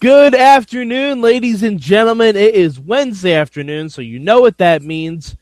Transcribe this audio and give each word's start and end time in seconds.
Good 0.00 0.36
afternoon, 0.36 1.20
ladies 1.22 1.64
and 1.64 1.80
gentlemen. 1.80 2.36
It 2.36 2.54
is 2.54 2.78
Wednesday 2.78 3.34
afternoon, 3.34 3.88
so 3.88 4.00
you 4.00 4.20
know 4.20 4.40
what 4.40 4.58
that 4.58 4.80
means. 4.80 5.36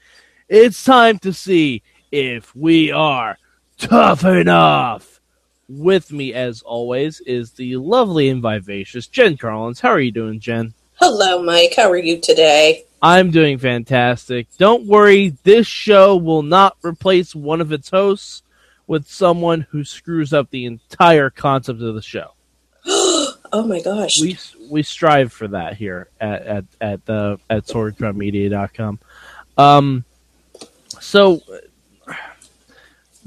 It's 0.48 0.82
time 0.82 1.19
to 1.19 1.35
see 1.35 1.82
if 2.11 2.57
we 2.57 2.91
are 2.91 3.37
tough 3.77 4.25
enough. 4.25 5.21
With 5.69 6.11
me, 6.11 6.32
as 6.32 6.62
always, 6.62 7.21
is 7.21 7.50
the 7.50 7.77
lovely 7.77 8.30
and 8.30 8.41
vivacious 8.41 9.07
Jen 9.09 9.37
Carlins. 9.37 9.80
How 9.80 9.91
are 9.91 10.00
you 10.00 10.11
doing, 10.11 10.41
Jen? 10.41 10.73
Hello, 10.95 11.43
Mike. 11.43 11.75
How 11.77 11.91
are 11.91 11.98
you 11.98 12.18
today? 12.18 12.86
I'm 13.02 13.30
doing 13.30 13.59
fantastic. 13.59 14.46
Don't 14.57 14.86
worry, 14.86 15.36
this 15.43 15.66
show 15.66 16.16
will 16.16 16.43
not 16.43 16.79
replace 16.82 17.34
one 17.34 17.61
of 17.61 17.73
its 17.73 17.91
hosts 17.91 18.43
with 18.86 19.07
someone 19.07 19.66
who 19.68 19.84
screws 19.84 20.32
up 20.32 20.48
the 20.48 20.64
entire 20.64 21.29
concept 21.29 21.82
of 21.82 21.95
the 21.95 22.00
show. 22.00 22.30
Oh 23.53 23.67
my 23.67 23.81
gosh. 23.81 24.21
We 24.21 24.39
we 24.68 24.82
strive 24.82 25.32
for 25.32 25.49
that 25.49 25.77
here 25.77 26.09
at 26.21 26.43
at 26.43 26.64
at 26.81 27.07
the 27.07 27.39
at 27.49 27.67
swordcrownmedia.com. 27.67 28.99
Um 29.57 30.04
so 31.00 31.41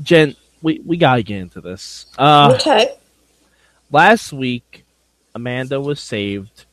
Jen, 0.01 0.35
we 0.61 0.79
we 0.85 0.97
got 0.97 1.15
to 1.15 1.23
get 1.23 1.37
into 1.37 1.61
this. 1.61 2.05
Uh 2.17 2.55
okay. 2.55 2.95
Last 3.91 4.31
week 4.31 4.85
Amanda 5.35 5.79
was 5.79 5.99
saved 5.99 6.65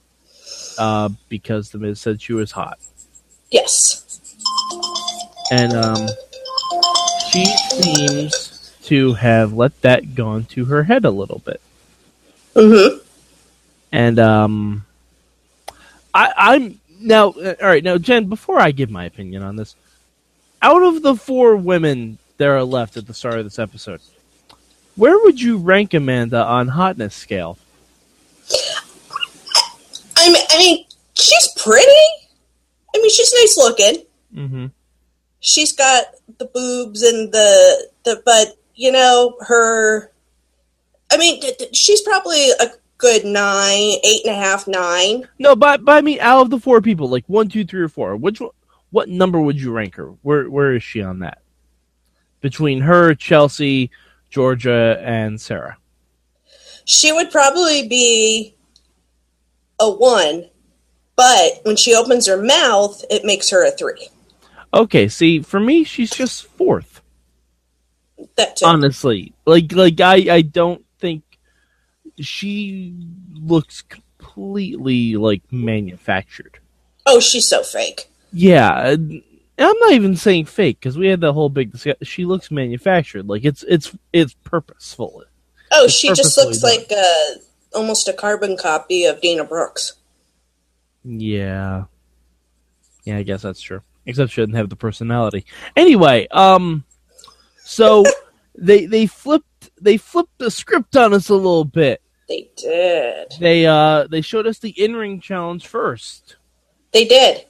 uh, 0.78 1.08
because 1.28 1.70
the 1.70 1.78
Miz 1.78 2.00
said 2.00 2.20
she 2.20 2.32
was 2.32 2.52
hot. 2.52 2.78
Yes. 3.50 4.02
And 5.50 5.72
um, 5.74 6.08
she 7.30 7.44
seems 7.44 8.74
to 8.84 9.14
have 9.14 9.52
let 9.52 9.80
that 9.82 10.14
gone 10.14 10.44
to 10.46 10.66
her 10.66 10.84
head 10.84 11.04
a 11.04 11.10
little 11.10 11.40
bit. 11.44 11.60
Mm-hmm. 12.54 13.05
And 13.92 14.18
um, 14.18 14.84
I, 16.12 16.32
I'm 16.36 16.80
now 17.00 17.30
uh, 17.30 17.54
all 17.60 17.68
right. 17.68 17.84
Now, 17.84 17.98
Jen, 17.98 18.28
before 18.28 18.58
I 18.58 18.70
give 18.70 18.90
my 18.90 19.04
opinion 19.04 19.42
on 19.42 19.56
this, 19.56 19.76
out 20.62 20.82
of 20.82 21.02
the 21.02 21.14
four 21.14 21.56
women 21.56 22.18
that 22.38 22.48
are 22.48 22.62
left 22.64 22.96
at 22.96 23.06
the 23.06 23.14
start 23.14 23.38
of 23.38 23.44
this 23.44 23.58
episode, 23.58 24.00
where 24.96 25.18
would 25.18 25.40
you 25.40 25.58
rank 25.58 25.94
Amanda 25.94 26.42
on 26.44 26.68
hotness 26.68 27.14
scale? 27.14 27.58
I 30.16 30.28
mean, 30.30 30.42
I 30.50 30.58
mean, 30.58 30.86
she's 31.14 31.48
pretty. 31.56 31.90
I 32.94 32.98
mean, 32.98 33.10
she's 33.10 33.32
nice 33.32 33.56
looking. 33.56 34.06
Mm-hmm. 34.34 34.66
She's 35.40 35.72
got 35.72 36.06
the 36.38 36.46
boobs 36.46 37.02
and 37.02 37.32
the 37.32 37.88
the, 38.04 38.22
but 38.24 38.56
you 38.74 38.90
know 38.90 39.36
her. 39.40 40.10
I 41.10 41.18
mean, 41.18 41.40
she's 41.72 42.00
probably 42.00 42.50
a 42.50 42.66
good 42.98 43.24
nine, 43.24 43.94
eight 44.04 44.24
and 44.24 44.34
a 44.34 44.38
half, 44.38 44.66
nine. 44.66 45.28
No, 45.38 45.54
but 45.56 45.84
but 45.84 45.92
I 45.96 46.00
mean, 46.00 46.18
out 46.20 46.42
of 46.42 46.50
the 46.50 46.58
four 46.58 46.80
people, 46.80 47.08
like 47.08 47.24
one, 47.26 47.48
two, 47.48 47.64
three, 47.64 47.80
or 47.80 47.88
four, 47.88 48.16
which 48.16 48.40
what 48.90 49.08
number 49.08 49.40
would 49.40 49.60
you 49.60 49.72
rank 49.72 49.96
her? 49.96 50.08
Where 50.22 50.48
where 50.48 50.74
is 50.74 50.82
she 50.82 51.02
on 51.02 51.20
that? 51.20 51.42
Between 52.40 52.80
her, 52.82 53.14
Chelsea, 53.14 53.90
Georgia, 54.30 55.00
and 55.02 55.40
Sarah. 55.40 55.78
She 56.84 57.12
would 57.12 57.30
probably 57.30 57.88
be 57.88 58.54
a 59.80 59.90
one, 59.90 60.48
but 61.16 61.60
when 61.64 61.76
she 61.76 61.94
opens 61.94 62.26
her 62.26 62.40
mouth, 62.40 63.04
it 63.10 63.24
makes 63.24 63.50
her 63.50 63.66
a 63.66 63.70
three. 63.70 64.08
Okay, 64.72 65.08
see, 65.08 65.40
for 65.40 65.58
me, 65.58 65.84
she's 65.84 66.10
just 66.10 66.44
fourth. 66.46 67.02
That 68.36 68.56
too. 68.56 68.66
Honestly, 68.66 69.34
like, 69.44 69.72
like 69.72 70.00
I, 70.00 70.14
I 70.30 70.42
don't 70.42 70.85
she 72.20 72.94
looks 73.34 73.82
completely 73.82 75.16
like 75.16 75.42
manufactured. 75.50 76.58
Oh, 77.06 77.20
she's 77.20 77.48
so 77.48 77.62
fake. 77.62 78.10
Yeah, 78.32 78.96
I'm 79.58 79.78
not 79.78 79.92
even 79.92 80.16
saying 80.16 80.46
fake 80.46 80.80
because 80.80 80.98
we 80.98 81.08
had 81.08 81.20
that 81.22 81.32
whole 81.32 81.48
big. 81.48 81.74
She 82.02 82.24
looks 82.24 82.50
manufactured. 82.50 83.28
Like 83.28 83.44
it's 83.44 83.62
it's 83.62 83.96
it's 84.12 84.34
purposeful. 84.44 85.24
Oh, 85.72 85.84
it's 85.84 85.94
she 85.94 86.08
just 86.08 86.36
looks 86.36 86.58
done. 86.58 86.70
like 86.70 86.90
a 86.90 87.34
almost 87.74 88.08
a 88.08 88.12
carbon 88.12 88.56
copy 88.56 89.04
of 89.04 89.20
Dana 89.20 89.44
Brooks. 89.44 89.94
Yeah. 91.04 91.84
Yeah, 93.04 93.18
I 93.18 93.22
guess 93.22 93.42
that's 93.42 93.60
true. 93.60 93.82
Except 94.04 94.32
she 94.32 94.40
doesn't 94.40 94.54
have 94.54 94.68
the 94.68 94.76
personality. 94.76 95.46
Anyway, 95.76 96.26
um 96.30 96.84
so 97.64 98.04
they 98.56 98.86
they 98.86 99.06
flipped 99.06 99.70
they 99.80 99.96
flipped 99.96 100.38
the 100.38 100.50
script 100.50 100.96
on 100.96 101.14
us 101.14 101.28
a 101.28 101.34
little 101.34 101.64
bit. 101.64 102.02
They 102.28 102.50
did. 102.56 103.34
They 103.38 103.66
uh 103.66 104.06
they 104.08 104.20
showed 104.20 104.46
us 104.46 104.58
the 104.58 104.70
in-ring 104.70 105.20
challenge 105.20 105.66
first. 105.66 106.36
They 106.92 107.04
did. 107.04 107.44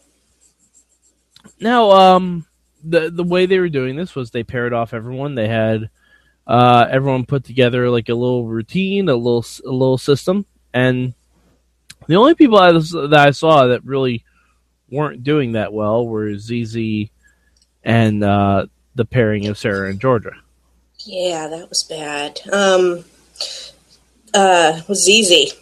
Now, 1.61 1.91
um 1.91 2.47
the 2.85 3.11
the 3.11 3.25
way 3.25 3.47
they 3.47 3.59
were 3.59 3.69
doing 3.69 3.97
this 3.97 4.15
was 4.15 4.31
they 4.31 4.45
paired 4.45 4.73
off 4.73 4.95
everyone. 4.95 5.35
They 5.35 5.49
had 5.49 5.91
uh, 6.47 6.87
everyone 6.89 7.27
put 7.27 7.45
together 7.45 7.91
like 7.91 8.09
a 8.09 8.15
little 8.15 8.47
routine, 8.47 9.09
a 9.09 9.17
little 9.17 9.45
a 9.65 9.73
little 9.73 9.99
system, 9.99 10.47
and 10.73 11.15
the 12.07 12.15
only 12.15 12.35
people 12.35 12.59
I, 12.59 12.73
that 12.73 13.27
I 13.27 13.33
saw 13.33 13.67
that 13.67 13.85
really 13.85 14.25
weren't 14.89 15.25
doing 15.25 15.53
that 15.53 15.73
well 15.73 16.07
were 16.07 16.39
ZZ 16.39 17.09
and 17.83 18.23
uh, 18.23 18.67
the 18.95 19.05
pairing 19.05 19.49
of 19.49 19.59
Sarah 19.59 19.91
and 19.91 20.01
Georgia. 20.01 20.37
Yeah, 21.01 21.49
that 21.49 21.69
was 21.69 21.83
bad. 21.83 22.41
Um, 22.53 23.05
uh, 24.37 24.81
ZZ. 24.93 25.55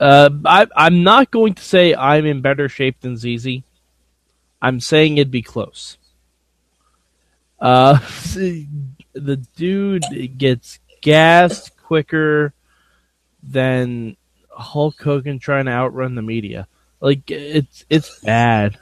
uh, 0.00 0.30
I, 0.44 0.66
I'm 0.76 1.02
not 1.02 1.30
going 1.30 1.54
to 1.54 1.62
say 1.62 1.94
I'm 1.94 2.26
in 2.26 2.40
better 2.40 2.68
shape 2.68 3.00
than 3.00 3.16
ZZ. 3.16 3.62
I'm 4.60 4.80
saying 4.80 5.16
it'd 5.16 5.30
be 5.30 5.42
close. 5.42 5.96
Uh, 7.60 7.98
the 8.34 9.46
dude 9.56 10.04
gets 10.36 10.80
gassed 11.00 11.76
quicker 11.76 12.52
than 13.42 14.16
Hulk 14.50 15.00
Hogan 15.00 15.38
trying 15.38 15.66
to 15.66 15.70
outrun 15.70 16.16
the 16.16 16.22
media. 16.22 16.66
Like 17.00 17.30
it's 17.30 17.84
it's 17.88 18.18
bad. 18.20 18.76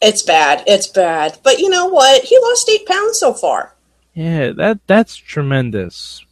It's 0.00 0.22
bad. 0.22 0.62
It's 0.68 0.86
bad. 0.86 1.38
But 1.42 1.58
you 1.58 1.68
know 1.68 1.86
what? 1.86 2.22
He 2.22 2.38
lost 2.38 2.68
eight 2.68 2.86
pounds 2.86 3.18
so 3.18 3.34
far. 3.34 3.73
Yeah, 4.14 4.52
that 4.52 4.80
that's 4.86 5.16
tremendous. 5.16 6.24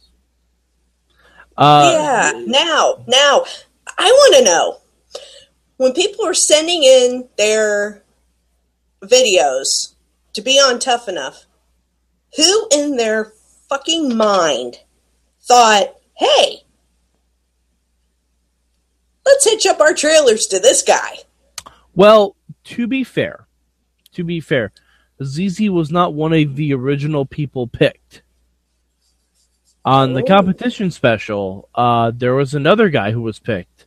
Uh, 1.55 1.91
yeah. 1.93 2.43
Now, 2.45 3.03
now, 3.07 3.45
I 3.97 4.05
want 4.05 4.35
to 4.37 4.43
know 4.43 4.77
when 5.77 5.93
people 5.93 6.25
are 6.25 6.33
sending 6.33 6.83
in 6.83 7.27
their 7.37 8.03
videos 9.03 9.93
to 10.33 10.41
be 10.41 10.53
on 10.53 10.79
Tough 10.79 11.07
Enough 11.07 11.45
who 12.35 12.67
in 12.71 12.97
their 12.97 13.33
fucking 13.69 14.15
mind 14.15 14.77
thought, 15.41 15.95
hey, 16.15 16.63
let's 19.25 19.45
hitch 19.45 19.65
up 19.65 19.79
our 19.79 19.93
trailers 19.93 20.47
to 20.47 20.59
this 20.59 20.81
guy? 20.81 21.17
Well, 21.95 22.35
to 22.65 22.87
be 22.87 23.03
fair, 23.03 23.47
to 24.13 24.23
be 24.23 24.39
fair, 24.39 24.71
ZZ 25.25 25.69
was 25.69 25.91
not 25.91 26.13
one 26.13 26.33
of 26.33 26.55
the 26.55 26.73
original 26.73 27.25
people 27.25 27.67
picked. 27.67 28.21
On 29.85 30.13
the 30.13 30.21
oh. 30.21 30.25
competition 30.25 30.91
special, 30.91 31.67
uh, 31.75 32.11
there 32.15 32.35
was 32.35 32.53
another 32.53 32.89
guy 32.89 33.11
who 33.11 33.21
was 33.21 33.39
picked, 33.39 33.85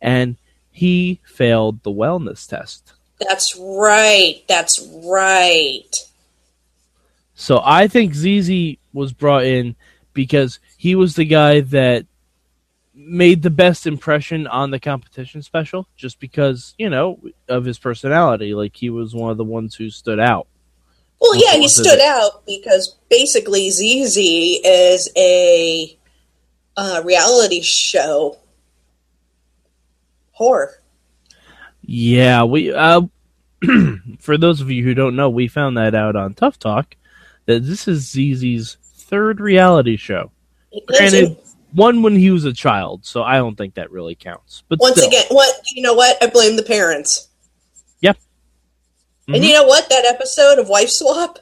and 0.00 0.36
he 0.70 1.20
failed 1.24 1.82
the 1.82 1.90
wellness 1.90 2.46
test. 2.46 2.92
That's 3.18 3.56
right. 3.56 4.42
That's 4.48 4.86
right. 5.04 5.96
So 7.34 7.60
I 7.64 7.88
think 7.88 8.14
ZZ 8.14 8.76
was 8.92 9.12
brought 9.12 9.44
in 9.44 9.74
because 10.12 10.60
he 10.76 10.94
was 10.94 11.14
the 11.14 11.24
guy 11.24 11.60
that 11.60 12.06
made 12.94 13.42
the 13.42 13.50
best 13.50 13.86
impression 13.86 14.46
on 14.46 14.70
the 14.70 14.78
competition 14.78 15.42
special 15.42 15.88
just 15.96 16.20
because, 16.20 16.74
you 16.78 16.90
know, 16.90 17.20
of 17.48 17.64
his 17.64 17.78
personality. 17.78 18.54
Like 18.54 18.76
he 18.76 18.90
was 18.90 19.14
one 19.14 19.30
of 19.30 19.38
the 19.38 19.44
ones 19.44 19.74
who 19.74 19.90
stood 19.90 20.20
out. 20.20 20.46
Well, 21.22 21.36
yeah, 21.36 21.56
he 21.56 21.68
stood 21.68 22.00
out 22.00 22.44
because 22.46 22.96
basically 23.08 23.70
ZZ 23.70 24.16
is 24.64 25.08
a 25.16 25.96
uh, 26.76 27.00
reality 27.04 27.62
show 27.62 28.38
horror. 30.32 30.82
Yeah, 31.82 32.42
we 32.42 32.72
uh, 32.72 33.02
for 34.18 34.36
those 34.36 34.60
of 34.60 34.72
you 34.72 34.82
who 34.82 34.94
don't 34.94 35.14
know, 35.14 35.30
we 35.30 35.46
found 35.46 35.76
that 35.76 35.94
out 35.94 36.16
on 36.16 36.34
Tough 36.34 36.58
Talk 36.58 36.96
that 37.46 37.64
this 37.64 37.86
is 37.86 38.10
ZZ's 38.10 38.78
third 38.82 39.38
reality 39.38 39.96
show. 39.96 40.32
Granted, 40.86 41.36
one 41.70 42.02
when 42.02 42.16
he 42.16 42.32
was 42.32 42.44
a 42.44 42.52
child, 42.52 43.06
so 43.06 43.22
I 43.22 43.36
don't 43.36 43.56
think 43.56 43.74
that 43.74 43.92
really 43.92 44.16
counts. 44.16 44.64
But 44.68 44.80
once 44.80 44.96
still. 44.96 45.08
again, 45.08 45.26
what 45.28 45.54
you 45.72 45.82
know? 45.82 45.94
What 45.94 46.20
I 46.20 46.26
blame 46.26 46.56
the 46.56 46.64
parents. 46.64 47.28
Mm-hmm. 49.32 49.36
And 49.36 49.44
you 49.44 49.54
know 49.54 49.64
what? 49.64 49.88
That 49.88 50.04
episode 50.04 50.58
of 50.58 50.68
Wife 50.68 50.90
Swap, 50.90 51.38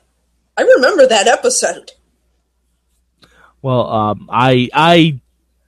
I 0.57 0.63
remember 0.63 1.09
that 1.09 1.27
episode. 1.27 1.91
Well, 3.63 3.91
um, 3.91 4.29
I 4.33 4.69
I 4.73 5.21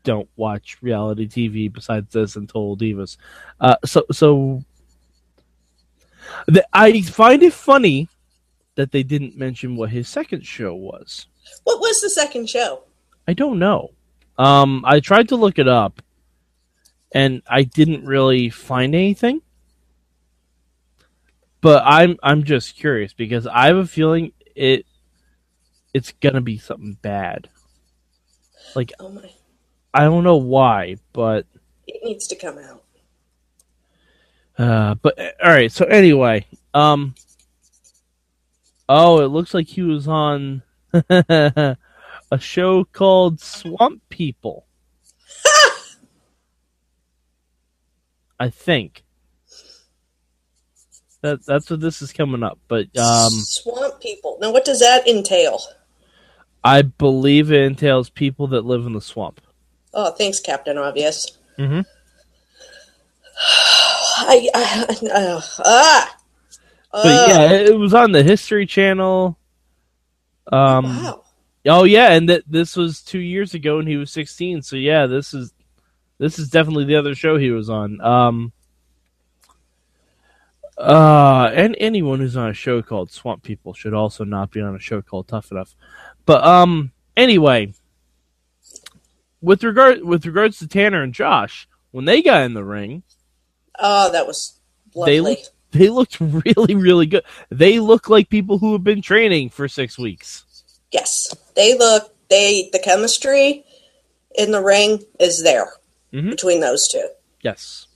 don't 0.05 0.29
watch 0.37 0.79
reality 0.81 1.27
TV 1.27 1.73
besides 1.73 2.13
this 2.13 2.37
and 2.37 2.49
Total 2.49 2.77
Divas. 2.77 3.17
Uh, 3.61 3.75
so 3.85 4.05
so 4.13 4.63
the, 6.47 6.65
I 6.73 7.03
find 7.03 7.43
it 7.43 7.53
funny 7.53 8.09
that 8.77 8.93
they 8.93 9.03
didn't 9.03 9.37
mention 9.37 9.75
what 9.75 9.91
his 9.91 10.09
second 10.09 10.47
show 10.47 10.75
was. 10.77 11.27
What 11.65 11.81
was 11.81 12.01
the 12.01 12.11
second 12.11 12.49
show? 12.49 12.85
I 13.27 13.33
don't 13.33 13.59
know. 13.59 13.91
Um, 14.39 14.85
I 14.87 15.01
tried 15.01 15.29
to 15.31 15.37
look 15.37 15.59
it 15.59 15.69
up, 15.69 16.01
and 17.13 17.43
I 17.49 17.65
didn't 17.65 18.07
really 18.07 18.49
find 18.49 18.95
anything. 18.95 19.43
But 21.63 21.83
I'm 21.87 22.19
I'm 22.23 22.45
just 22.45 22.77
curious 22.77 23.15
because 23.15 23.47
I 23.47 23.69
have 23.69 23.77
a 23.77 23.87
feeling 23.87 24.33
it 24.55 24.85
it's 25.95 26.13
gonna 26.21 26.43
be 26.43 26.59
something 26.59 26.99
bad. 27.01 27.49
Like, 28.77 28.93
oh 29.01 29.09
my. 29.09 29.31
I 29.95 30.05
don't 30.05 30.25
know 30.25 30.37
why, 30.37 30.97
but 31.13 31.47
it 31.87 32.03
needs 32.03 32.27
to 32.29 32.37
come 32.37 32.59
out. 32.59 32.83
Uh, 34.59 34.95
but 34.97 35.19
all 35.43 35.51
right. 35.51 35.71
So 35.71 35.85
anyway, 35.85 36.47
um, 36.75 37.15
oh, 38.89 39.21
it 39.21 39.27
looks 39.27 39.55
like 39.55 39.69
he 39.69 39.83
was 39.83 40.09
on 40.09 40.63
a 40.93 41.77
show 42.39 42.85
called 42.85 43.41
Swamp 43.41 44.03
People. 44.09 44.67
I 48.41 48.51
think 48.51 49.05
that 51.23 51.45
that's 51.47 51.71
what 51.71 51.81
this 51.81 52.03
is 52.03 52.13
coming 52.13 52.43
up. 52.43 52.59
But 52.69 52.97
um, 52.99 53.31
Swamp 53.31 54.01
People. 54.01 54.39
Now, 54.41 54.53
what 54.53 54.65
does 54.65 54.81
that 54.81 55.09
entail? 55.09 55.61
I 56.63 56.83
believe 56.83 57.51
it 57.51 57.63
entails 57.63 58.11
people 58.11 58.49
that 58.49 58.65
live 58.65 58.87
in 58.87 58.93
the 58.93 59.01
swamp. 59.01 59.41
Oh, 59.95 60.13
thanks, 60.13 60.39
Captain 60.39 60.79
Obvious. 60.79 61.39
Mm-hmm. 61.59 61.81
I, 64.25 64.49
I 64.55 64.99
uh, 65.13 65.41
ah. 65.65 66.17
But 66.93 67.07
uh, 67.07 67.27
yeah, 67.29 67.51
it 67.53 67.77
was 67.77 67.95
on 67.95 68.13
the 68.13 68.23
History 68.23 68.67
Channel. 68.67 69.39
Um, 70.53 70.85
wow. 70.85 71.25
Oh 71.67 71.85
yeah, 71.85 72.13
and 72.13 72.29
that 72.29 72.43
this 72.47 72.77
was 72.77 73.03
two 73.03 73.21
years 73.21 73.55
ago, 73.55 73.79
and 73.79 73.89
he 73.89 73.97
was 73.97 74.11
sixteen. 74.11 74.63
So 74.63 74.77
yeah, 74.77 75.07
this 75.07 75.33
is 75.33 75.53
this 76.19 76.39
is 76.39 76.51
definitely 76.51 76.85
the 76.85 76.97
other 76.97 77.15
show 77.15 77.37
he 77.37 77.51
was 77.51 77.71
on. 77.71 78.01
Um, 78.01 78.53
uh, 80.79 81.51
and 81.53 81.77
anyone 81.79 82.21
who's 82.21 82.37
on 82.37 82.51
a 82.51 82.55
show 82.55 82.83
called 82.83 83.11
Swamp 83.11 83.43
People 83.43 83.75
should 83.75 83.95
also 83.95 84.25
not 84.25 84.51
be 84.51 84.61
on 84.61 84.75
a 84.75 84.81
show 84.81 85.03
called 85.03 85.29
Tough 85.29 85.51
Enough. 85.51 85.75
But 86.25 86.45
um, 86.45 86.93
anyway, 87.17 87.75
with 89.41 89.63
regard 89.65 90.03
with 90.03 90.25
regards 90.25 90.59
to 90.59 90.69
Tanner 90.69 91.03
and 91.03 91.13
Josh, 91.13 91.69
when 91.91 92.05
they 92.05 92.23
got 92.23 92.45
in 92.45 92.55
the 92.55 92.65
ring, 92.65 93.03
oh, 93.79 94.11
that 94.13 94.27
was 94.27 94.59
lovely. 94.95 95.13
They 95.13 95.21
looked, 95.21 95.51
they 95.73 95.89
looked 95.89 96.21
really 96.47 96.75
really 96.75 97.07
good. 97.07 97.25
They 97.51 97.79
look 97.79 98.09
like 98.09 98.29
people 98.29 98.59
who 98.59 98.73
have 98.73 98.85
been 98.85 99.03
training 99.03 99.51
for 99.51 99.69
six 99.69 99.99
weeks. 99.99 100.45
Yes, 100.91 101.35
they 101.55 101.77
look. 101.77 102.15
They 102.31 102.71
the 102.73 102.79
chemistry 102.79 103.65
in 104.35 104.53
the 104.53 104.63
ring 104.63 105.05
is 105.21 105.43
there 105.43 105.73
mm-hmm. 106.13 106.31
between 106.31 106.61
those 106.61 106.89
two. 106.89 107.07
Yes. 107.43 107.87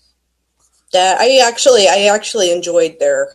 That 0.96 1.20
I 1.20 1.46
actually 1.46 1.88
I 1.88 2.04
actually 2.14 2.50
enjoyed 2.50 2.96
their 2.98 3.34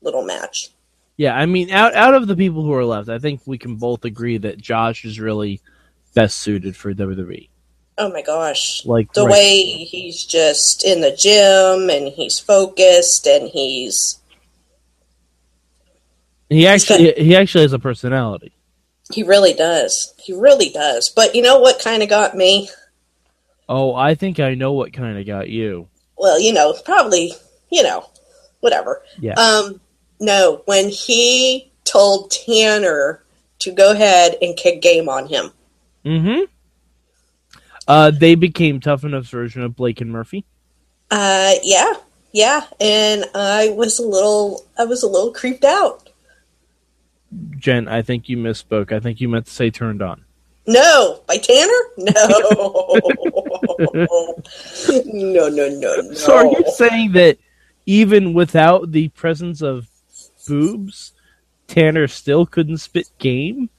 little 0.00 0.24
match. 0.24 0.70
Yeah, 1.16 1.34
I 1.34 1.44
mean, 1.44 1.72
out 1.72 1.92
out 1.94 2.14
of 2.14 2.28
the 2.28 2.36
people 2.36 2.62
who 2.62 2.72
are 2.72 2.84
left, 2.84 3.08
I 3.08 3.18
think 3.18 3.40
we 3.46 3.58
can 3.58 3.74
both 3.74 4.04
agree 4.04 4.38
that 4.38 4.58
Josh 4.58 5.04
is 5.04 5.18
really 5.18 5.60
best 6.14 6.38
suited 6.38 6.76
for 6.76 6.94
WWE. 6.94 7.48
Oh 7.98 8.12
my 8.12 8.22
gosh! 8.22 8.86
Like 8.86 9.12
the 9.12 9.24
right. 9.24 9.32
way 9.32 9.62
he's 9.62 10.24
just 10.24 10.84
in 10.84 11.00
the 11.00 11.10
gym 11.10 11.90
and 11.90 12.12
he's 12.12 12.38
focused 12.38 13.26
and 13.26 13.48
he's 13.48 14.20
he 16.48 16.68
actually 16.68 17.06
got, 17.06 17.18
he 17.18 17.34
actually 17.34 17.62
has 17.62 17.72
a 17.72 17.80
personality. 17.80 18.52
He 19.12 19.24
really 19.24 19.52
does. 19.52 20.14
He 20.16 20.32
really 20.32 20.70
does. 20.70 21.08
But 21.08 21.34
you 21.34 21.42
know 21.42 21.58
what 21.58 21.82
kind 21.82 22.04
of 22.04 22.08
got 22.08 22.36
me? 22.36 22.68
Oh, 23.68 23.96
I 23.96 24.14
think 24.14 24.38
I 24.38 24.54
know 24.54 24.74
what 24.74 24.92
kind 24.92 25.18
of 25.18 25.26
got 25.26 25.48
you. 25.48 25.88
Well, 26.16 26.40
you 26.40 26.52
know, 26.52 26.74
probably, 26.84 27.32
you 27.70 27.82
know, 27.82 28.08
whatever. 28.60 29.02
Yeah. 29.18 29.34
Um, 29.34 29.80
no, 30.20 30.62
when 30.66 30.88
he 30.88 31.70
told 31.84 32.30
Tanner 32.30 33.22
to 33.60 33.72
go 33.72 33.92
ahead 33.92 34.36
and 34.42 34.56
kick 34.56 34.82
game 34.82 35.08
on 35.08 35.26
him. 35.26 35.50
Mm-hmm. 36.04 36.44
Uh, 37.86 38.10
they 38.10 38.34
became 38.34 38.80
tough 38.80 39.04
enough's 39.04 39.28
version 39.28 39.62
of 39.62 39.76
Blake 39.76 40.00
and 40.00 40.10
Murphy. 40.10 40.44
Uh, 41.10 41.52
yeah, 41.62 41.92
yeah, 42.32 42.66
and 42.80 43.24
I 43.34 43.68
was 43.70 43.98
a 43.98 44.02
little, 44.02 44.66
I 44.78 44.84
was 44.84 45.02
a 45.02 45.06
little 45.06 45.32
creeped 45.32 45.64
out. 45.64 46.08
Jen, 47.56 47.88
I 47.88 48.02
think 48.02 48.28
you 48.28 48.36
misspoke. 48.36 48.92
I 48.92 49.00
think 49.00 49.20
you 49.20 49.28
meant 49.28 49.46
to 49.46 49.52
say 49.52 49.70
turned 49.70 50.02
on. 50.02 50.24
No, 50.66 51.20
by 51.26 51.36
Tanner? 51.36 51.72
No. 51.98 53.00
no, 55.06 55.48
no, 55.48 55.68
no, 55.68 55.68
no. 55.68 56.12
So 56.14 56.36
are 56.36 56.46
you 56.46 56.64
saying 56.74 57.12
that 57.12 57.38
even 57.86 58.32
without 58.34 58.92
the 58.92 59.08
presence 59.08 59.62
of 59.62 59.88
boobs, 60.46 61.12
Tanner 61.66 62.08
still 62.08 62.46
couldn't 62.46 62.78
spit 62.78 63.08
game? 63.18 63.70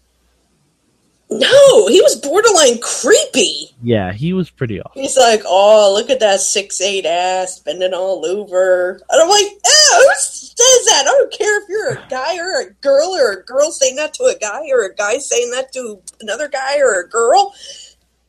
No, 1.30 1.88
he 1.88 2.02
was 2.02 2.16
borderline 2.18 2.80
creepy. 2.80 3.72
Yeah, 3.82 4.14
he 4.14 4.34
was 4.34 4.52
pretty 4.52 4.80
awesome. 4.80 5.02
He's 5.02 5.18
like, 5.18 5.42
"Oh, 5.44 5.92
look 5.92 6.12
at 6.12 6.20
that 6.20 6.40
six 6.40 6.80
eight 6.82 7.06
ass 7.06 7.60
bending 7.60 7.96
all 7.96 8.24
over," 8.26 9.02
and 9.10 9.22
I'm 9.22 9.28
like, 9.28 9.48
"Oh, 9.66 10.06
who 10.08 10.16
says 10.22 10.86
that? 10.86 11.02
I 11.02 11.12
don't 11.12 11.34
care 11.34 11.62
if 11.62 11.68
you're 11.68 11.94
a 11.94 12.08
guy 12.10 12.38
or 12.38 12.62
a 12.62 12.74
girl, 12.76 13.08
or 13.16 13.32
a 13.32 13.44
girl 13.44 13.72
saying 13.72 13.96
that 13.96 14.14
to 14.16 14.26
a 14.26 14.38
guy, 14.38 14.70
or 14.70 14.84
a 14.84 14.94
guy 14.94 15.18
saying 15.18 15.50
that 15.52 15.74
to 15.74 16.00
another 16.22 16.48
guy 16.48 16.78
or 16.80 17.00
a 17.00 17.10
girl. 17.10 17.56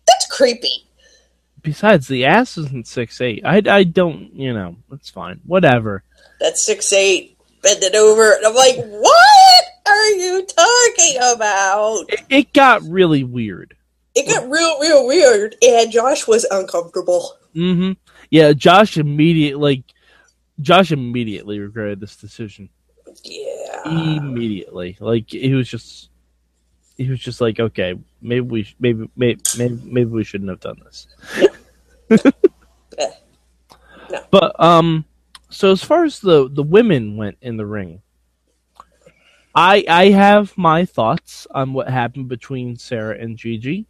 That's 0.06 0.26
creepy." 0.28 0.85
Besides, 1.66 2.06
the 2.06 2.24
ass 2.24 2.56
isn't 2.56 2.86
six 2.86 3.20
eight. 3.20 3.42
I, 3.44 3.60
I 3.66 3.82
don't, 3.84 4.32
you 4.34 4.54
know, 4.54 4.76
that's 4.88 5.10
fine. 5.10 5.40
Whatever. 5.44 6.04
That's 6.40 6.64
six 6.64 6.92
eight 6.92 7.36
Bend 7.62 7.82
it 7.82 7.96
over, 7.96 8.30
and 8.32 8.46
I'm 8.46 8.54
like, 8.54 8.76
"What?" 8.76 9.64
are 9.86 10.10
you 10.10 10.46
talking 10.46 11.16
about? 11.34 12.04
It, 12.08 12.20
it 12.28 12.52
got 12.52 12.82
really 12.82 13.24
weird. 13.24 13.76
It 14.14 14.28
got 14.28 14.48
real, 14.48 14.78
real 14.80 15.06
weird, 15.06 15.56
and 15.62 15.90
Josh 15.90 16.26
was 16.26 16.44
uncomfortable. 16.50 17.36
Mm-hmm. 17.54 17.92
Yeah, 18.30 18.52
Josh 18.52 18.96
immediately, 18.96 19.60
like, 19.60 19.84
Josh 20.60 20.92
immediately 20.92 21.58
regretted 21.58 22.00
this 22.00 22.16
decision. 22.16 22.68
Yeah, 23.24 24.16
immediately. 24.18 24.96
Like 25.00 25.30
he 25.30 25.54
was 25.54 25.68
just, 25.68 26.10
he 26.96 27.08
was 27.08 27.20
just 27.20 27.40
like, 27.40 27.60
okay, 27.60 27.94
maybe 28.22 28.40
we, 28.40 28.74
maybe, 28.78 29.08
maybe, 29.16 29.40
maybe, 29.56 29.80
maybe 29.84 30.10
we 30.10 30.24
shouldn't 30.24 30.50
have 30.50 30.60
done 30.60 30.80
this. 30.84 31.06
No. 32.10 32.16
no. 34.10 34.20
But 34.30 34.60
um, 34.60 35.04
so 35.50 35.72
as 35.72 35.82
far 35.82 36.04
as 36.04 36.20
the 36.20 36.48
the 36.48 36.62
women 36.62 37.16
went 37.16 37.38
in 37.42 37.56
the 37.56 37.66
ring, 37.66 38.02
I 39.54 39.84
I 39.88 40.10
have 40.10 40.56
my 40.56 40.84
thoughts 40.84 41.46
on 41.50 41.72
what 41.72 41.88
happened 41.88 42.28
between 42.28 42.76
Sarah 42.76 43.18
and 43.18 43.36
Gigi. 43.36 43.86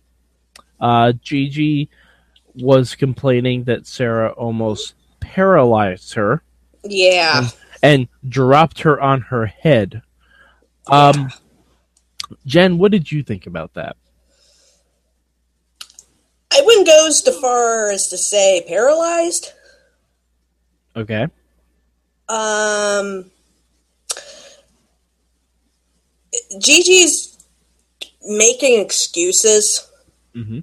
Uh, 0.81 1.13
Gigi 1.13 1.91
was 2.55 2.95
complaining 2.95 3.65
that 3.65 3.87
Sarah 3.87 4.31
almost 4.31 4.95
paralyzed 5.21 6.15
her. 6.15 6.43
Yeah. 6.85 7.39
And, 7.39 7.55
and 7.83 8.09
dropped 8.31 8.81
her 8.81 9.01
on 9.01 9.21
her 9.23 9.47
head. 9.47 10.03
Um, 10.87 11.15
yeah. 11.17 11.29
Jen, 12.45 12.79
what 12.79 12.93
did 12.93 13.11
you 13.11 13.23
think 13.23 13.47
about 13.47 13.75
that? 13.75 13.97
I 16.53 16.63
wouldn't 16.65 16.87
go 16.87 17.07
as 17.07 17.23
far 17.41 17.91
as 17.91 18.09
to 18.09 18.19
say 18.19 18.65
paralyzed. 18.67 19.53
Okay. 20.95 21.27
Um, 22.29 23.31
Gigi's 26.59 27.37
making 28.23 28.81
excuses 28.81 29.87
mm-hmm. 30.35 30.61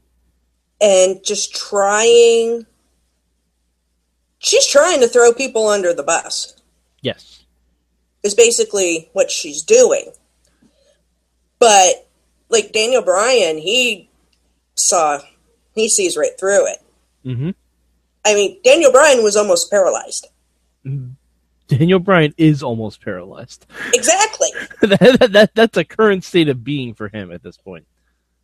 and 0.81 1.23
just 1.23 1.53
trying. 1.53 2.65
She's 4.39 4.67
trying 4.67 4.99
to 5.01 5.07
throw 5.07 5.31
people 5.31 5.67
under 5.67 5.93
the 5.93 6.03
bus. 6.03 6.59
Yes. 7.01 7.43
Is 8.23 8.33
basically 8.33 9.09
what 9.13 9.29
she's 9.29 9.61
doing. 9.61 10.11
But, 11.63 12.09
like 12.49 12.73
Daniel 12.73 13.01
Bryan, 13.01 13.57
he 13.57 14.09
saw, 14.75 15.21
he 15.73 15.87
sees 15.87 16.17
right 16.17 16.37
through 16.37 16.67
it. 16.67 16.79
Mm-hmm. 17.25 17.49
I 18.25 18.33
mean, 18.33 18.59
Daniel 18.65 18.91
Bryan 18.91 19.23
was 19.23 19.37
almost 19.37 19.71
paralyzed. 19.71 20.27
Mm-hmm. 20.85 21.11
Daniel 21.69 21.99
Bryan 21.99 22.33
is 22.37 22.61
almost 22.61 23.01
paralyzed. 23.01 23.65
Exactly. 23.93 24.49
that, 24.81 25.29
that, 25.31 25.51
that's 25.55 25.77
a 25.77 25.85
current 25.85 26.25
state 26.25 26.49
of 26.49 26.65
being 26.65 26.93
for 26.95 27.07
him 27.07 27.31
at 27.31 27.41
this 27.43 27.55
point. 27.55 27.87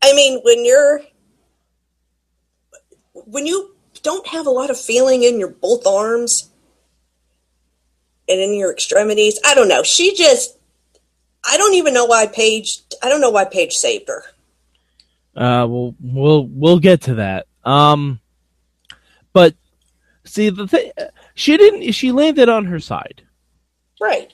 I 0.01 0.13
mean, 0.13 0.39
when 0.45 0.63
you're 0.63 1.01
when 3.11 3.45
you 3.45 3.75
don't 4.01 4.27
have 4.27 4.47
a 4.47 4.49
lot 4.49 4.69
of 4.69 4.79
feeling 4.79 5.23
in 5.23 5.39
your 5.39 5.49
both 5.49 5.85
arms 5.85 6.49
and 8.29 8.39
in 8.39 8.53
your 8.53 8.71
extremities. 8.71 9.39
I 9.45 9.55
don't 9.55 9.67
know. 9.67 9.83
She 9.83 10.15
just 10.15 10.55
I 11.45 11.57
don't 11.57 11.75
even 11.75 11.93
know 11.93 12.05
why 12.05 12.27
Paige 12.27 12.81
I 13.01 13.09
don't 13.09 13.21
know 13.21 13.29
why 13.29 13.45
Paige 13.45 13.73
saved 13.73 14.09
her. 14.09 14.23
Uh 15.35 15.67
we'll 15.67 15.95
we'll 16.01 16.45
we'll 16.47 16.79
get 16.79 17.01
to 17.03 17.15
that. 17.15 17.47
Um 17.63 18.19
but 19.33 19.55
see 20.25 20.49
the 20.49 20.67
thing 20.67 20.91
she 21.33 21.57
didn't 21.57 21.91
she 21.93 22.11
landed 22.11 22.49
on 22.49 22.65
her 22.65 22.79
side. 22.79 23.23
Right. 24.01 24.31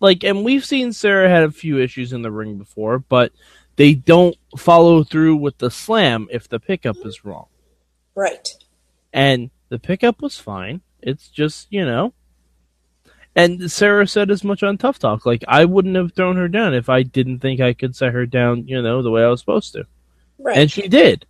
Like 0.00 0.24
and 0.24 0.44
we've 0.44 0.64
seen 0.64 0.92
Sarah 0.92 1.28
had 1.28 1.44
a 1.44 1.50
few 1.50 1.78
issues 1.78 2.12
in 2.12 2.22
the 2.22 2.30
ring 2.30 2.58
before, 2.58 2.98
but 2.98 3.32
they 3.76 3.94
don't 3.94 4.36
follow 4.56 5.04
through 5.04 5.36
with 5.36 5.58
the 5.58 5.70
slam 5.70 6.26
if 6.32 6.48
the 6.48 6.58
pickup 6.58 6.96
is 7.04 7.24
wrong. 7.24 7.46
Right. 8.16 8.48
And 9.12 9.50
the 9.68 9.78
pickup 9.78 10.20
was 10.20 10.36
fine. 10.36 10.80
It's 11.00 11.28
just, 11.28 11.68
you 11.70 11.86
know. 11.86 12.12
And 13.38 13.70
Sarah 13.70 14.08
said 14.08 14.32
as 14.32 14.42
much 14.42 14.64
on 14.64 14.78
Tough 14.78 14.98
Talk. 14.98 15.24
Like, 15.24 15.44
I 15.46 15.64
wouldn't 15.64 15.94
have 15.94 16.12
thrown 16.12 16.34
her 16.34 16.48
down 16.48 16.74
if 16.74 16.88
I 16.88 17.04
didn't 17.04 17.38
think 17.38 17.60
I 17.60 17.72
could 17.72 17.94
set 17.94 18.12
her 18.12 18.26
down, 18.26 18.66
you 18.66 18.82
know, 18.82 19.00
the 19.00 19.12
way 19.12 19.22
I 19.22 19.28
was 19.28 19.38
supposed 19.38 19.74
to. 19.74 19.86
Right. 20.40 20.58
And 20.58 20.68
she 20.68 20.88
did. 20.88 21.24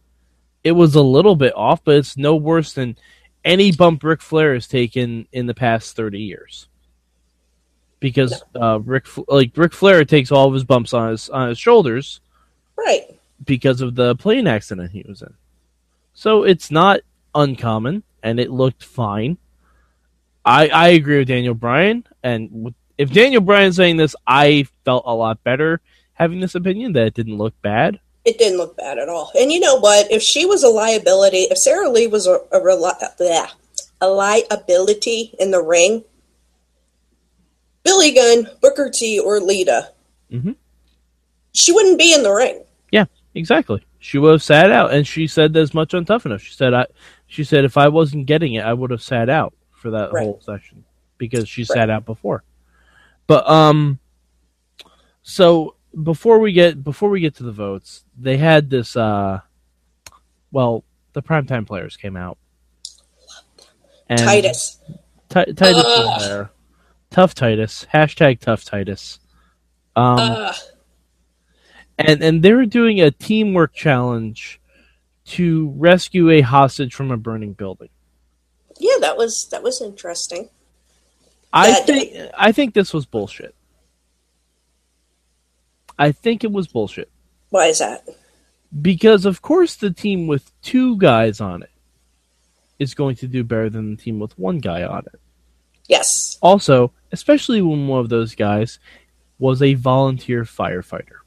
It 0.65 0.73
was 0.73 0.95
a 0.95 1.03
little 1.03 1.37
bit 1.37 1.53
off, 1.55 1.85
but 1.85 1.97
it's 1.97 2.17
no 2.17 2.35
worse 2.35 2.73
than 2.73 2.97
any 3.45 3.73
bump 3.73 4.03
Ric 4.03 4.23
Flair 4.23 4.55
has 4.55 4.67
taken 4.67 5.29
in 5.33 5.45
the 5.45 5.53
past 5.53 5.97
30 5.97 6.19
years. 6.19 6.69
Because 8.01 8.43
uh, 8.59 8.81
Ric, 8.81 9.05
like 9.29 9.53
Ric 9.55 9.75
Flair 9.75 10.03
takes 10.07 10.33
all 10.33 10.49
of 10.49 10.55
his 10.55 10.65
bumps 10.65 10.95
on 10.95 11.11
his 11.11 11.29
on 11.29 11.51
his 11.51 11.59
shoulders, 11.59 12.23
right? 12.75 13.03
Because 13.45 13.83
of 13.83 13.97
the 13.97 14.17
plane 14.17 14.47
accident 14.47 14.93
he 14.93 15.05
was 15.07 15.21
in. 15.21 15.35
So 16.15 16.45
it's 16.45 16.71
not 16.71 17.01
uncommon, 17.35 18.03
and 18.23 18.41
it 18.41 18.51
looked 18.51 18.83
fine. 18.83 19.37
I 20.45 20.69
I 20.69 20.89
agree 20.89 21.19
with 21.19 21.29
Daniel 21.29 21.55
Bryan, 21.55 22.05
and 22.23 22.75
if 22.97 23.13
Daniel 23.13 23.41
Bryan's 23.41 23.77
saying 23.77 23.97
this, 23.97 24.17
I 24.27 24.67
felt 24.85 25.05
a 25.07 25.15
lot 25.15 25.43
better 25.45 25.81
having 26.15 26.41
this 26.41 26.55
opinion 26.55 26.93
that 26.95 27.07
it 27.07 27.15
didn't 27.15 27.37
look 27.37 27.55
bad. 27.63 28.01
It 28.25 28.39
didn't 28.39 28.59
look 28.59 28.77
bad 28.77 28.99
at 28.99 29.09
all. 29.09 29.31
And 29.39 29.53
you 29.53 29.61
know 29.61 29.77
what? 29.77 30.11
If 30.11 30.23
she 30.23 30.45
was 30.45 30.63
a 30.63 30.69
liability, 30.69 31.43
if 31.51 31.59
Sarah 31.59 31.89
Lee 31.89 32.07
was 32.07 32.27
a 32.27 32.41
a, 32.53 32.61
bleh, 32.61 33.51
a 34.01 34.09
liability 34.09 35.35
in 35.39 35.51
the 35.51 35.63
ring, 35.63 36.05
Billy 37.85 38.13
Gunn, 38.13 38.49
Booker 38.61 38.91
T, 38.91 39.19
or 39.19 39.41
Lita, 39.41 39.93
mm-hmm. 40.31 40.53
she 41.53 41.73
wouldn't 41.73 41.99
be 41.99 42.13
in 42.13 42.23
the 42.23 42.33
ring. 42.33 42.65
Yeah, 42.91 43.07
exactly 43.35 43.85
she 43.99 44.19
would 44.19 44.33
have 44.33 44.43
sat 44.43 44.71
out, 44.71 44.93
and 44.93 45.07
she 45.07 45.27
said 45.27 45.57
as 45.57 45.75
much 45.75 45.93
on 45.93 46.05
Tough 46.05 46.25
Enough. 46.25 46.43
She 46.43 46.55
said, 46.55 46.73
"I," 46.73 46.87
she 47.27 47.45
said, 47.45 47.65
"if 47.65 47.77
I 47.77 47.89
wasn't 47.89 48.27
getting 48.27 48.55
it, 48.55 48.65
I 48.65 48.73
would 48.73 48.91
have 48.91 49.03
sat 49.03 49.29
out 49.29 49.55
for 49.79 49.91
that 49.91 50.13
right. 50.13 50.25
whole 50.25 50.41
session 50.41 50.85
because 51.17 51.49
she 51.49 51.63
right. 51.63 51.69
sat 51.69 51.91
out 51.91 52.05
before." 52.05 52.45
But 53.27 53.49
um, 53.49 53.99
so 55.23 55.77
before 56.03 56.39
we 56.39 56.53
get 56.53 56.83
before 56.83 57.11
we 57.11 57.21
get 57.21 57.37
to 57.37 57.43
the 57.43 57.53
votes, 57.53 58.05
they 58.19 58.37
had 58.37 58.71
this. 58.71 58.97
uh 58.97 59.41
Well, 60.53 60.85
the 61.13 61.23
primetime 61.23 61.67
players 61.67 61.97
came 61.97 62.17
out. 62.17 62.39
And 64.09 64.21
Titus. 64.21 64.81
T- 65.29 65.53
Titus 65.53 65.85
was 65.85 66.27
there. 66.27 66.51
Tough 67.11 67.35
Titus. 67.35 67.87
Hashtag 67.93 68.41
Tough 68.41 68.65
Titus. 68.65 69.21
Um, 69.97 70.53
and 71.99 72.23
and 72.23 72.43
they're 72.43 72.65
doing 72.65 73.01
a 73.01 73.11
teamwork 73.11 73.75
challenge 73.75 74.61
to 75.27 75.75
rescue 75.77 76.31
a 76.31 76.41
hostage 76.41 76.95
from 76.95 77.11
a 77.11 77.17
burning 77.17 77.53
building. 77.53 77.91
Yeah, 78.79 78.97
that 79.01 79.17
was 79.17 79.49
that 79.51 79.63
was 79.63 79.81
interesting. 79.81 80.49
I 81.53 81.71
that, 81.71 81.87
think 81.87 82.31
I 82.37 82.53
think 82.53 82.75
this 82.75 82.93
was 82.93 83.07
bullshit. 83.07 83.55
I 85.99 86.13
think 86.13 86.45
it 86.45 86.53
was 86.53 86.69
bullshit. 86.69 87.11
Why 87.51 87.67
is 87.67 87.79
that? 87.81 88.07
Because 88.83 89.25
of 89.25 89.43
course 89.43 89.77
the 89.77 89.91
team 89.91 90.27
with 90.27 90.51
two 90.63 90.97
guys 90.99 91.41
on 91.41 91.63
it 91.63 91.71
is 92.79 92.95
going 92.95 93.17
to 93.17 93.27
do 93.27 93.43
better 93.43 93.71
than 93.71 93.97
the 93.97 94.03
team 94.03 94.19
with 94.19 94.39
one 94.39 94.59
guy 94.59 94.85
on 94.85 95.05
it. 95.13 95.21
Yes. 95.89 96.39
Also, 96.41 96.93
especially 97.13 97.63
when 97.63 97.89
one 97.89 98.01
of 98.01 98.09
those 98.09 98.35
guys 98.35 98.79
was 99.39 99.63
a 99.63 99.75
volunteer 99.75 100.45
firefighter. 100.45 101.19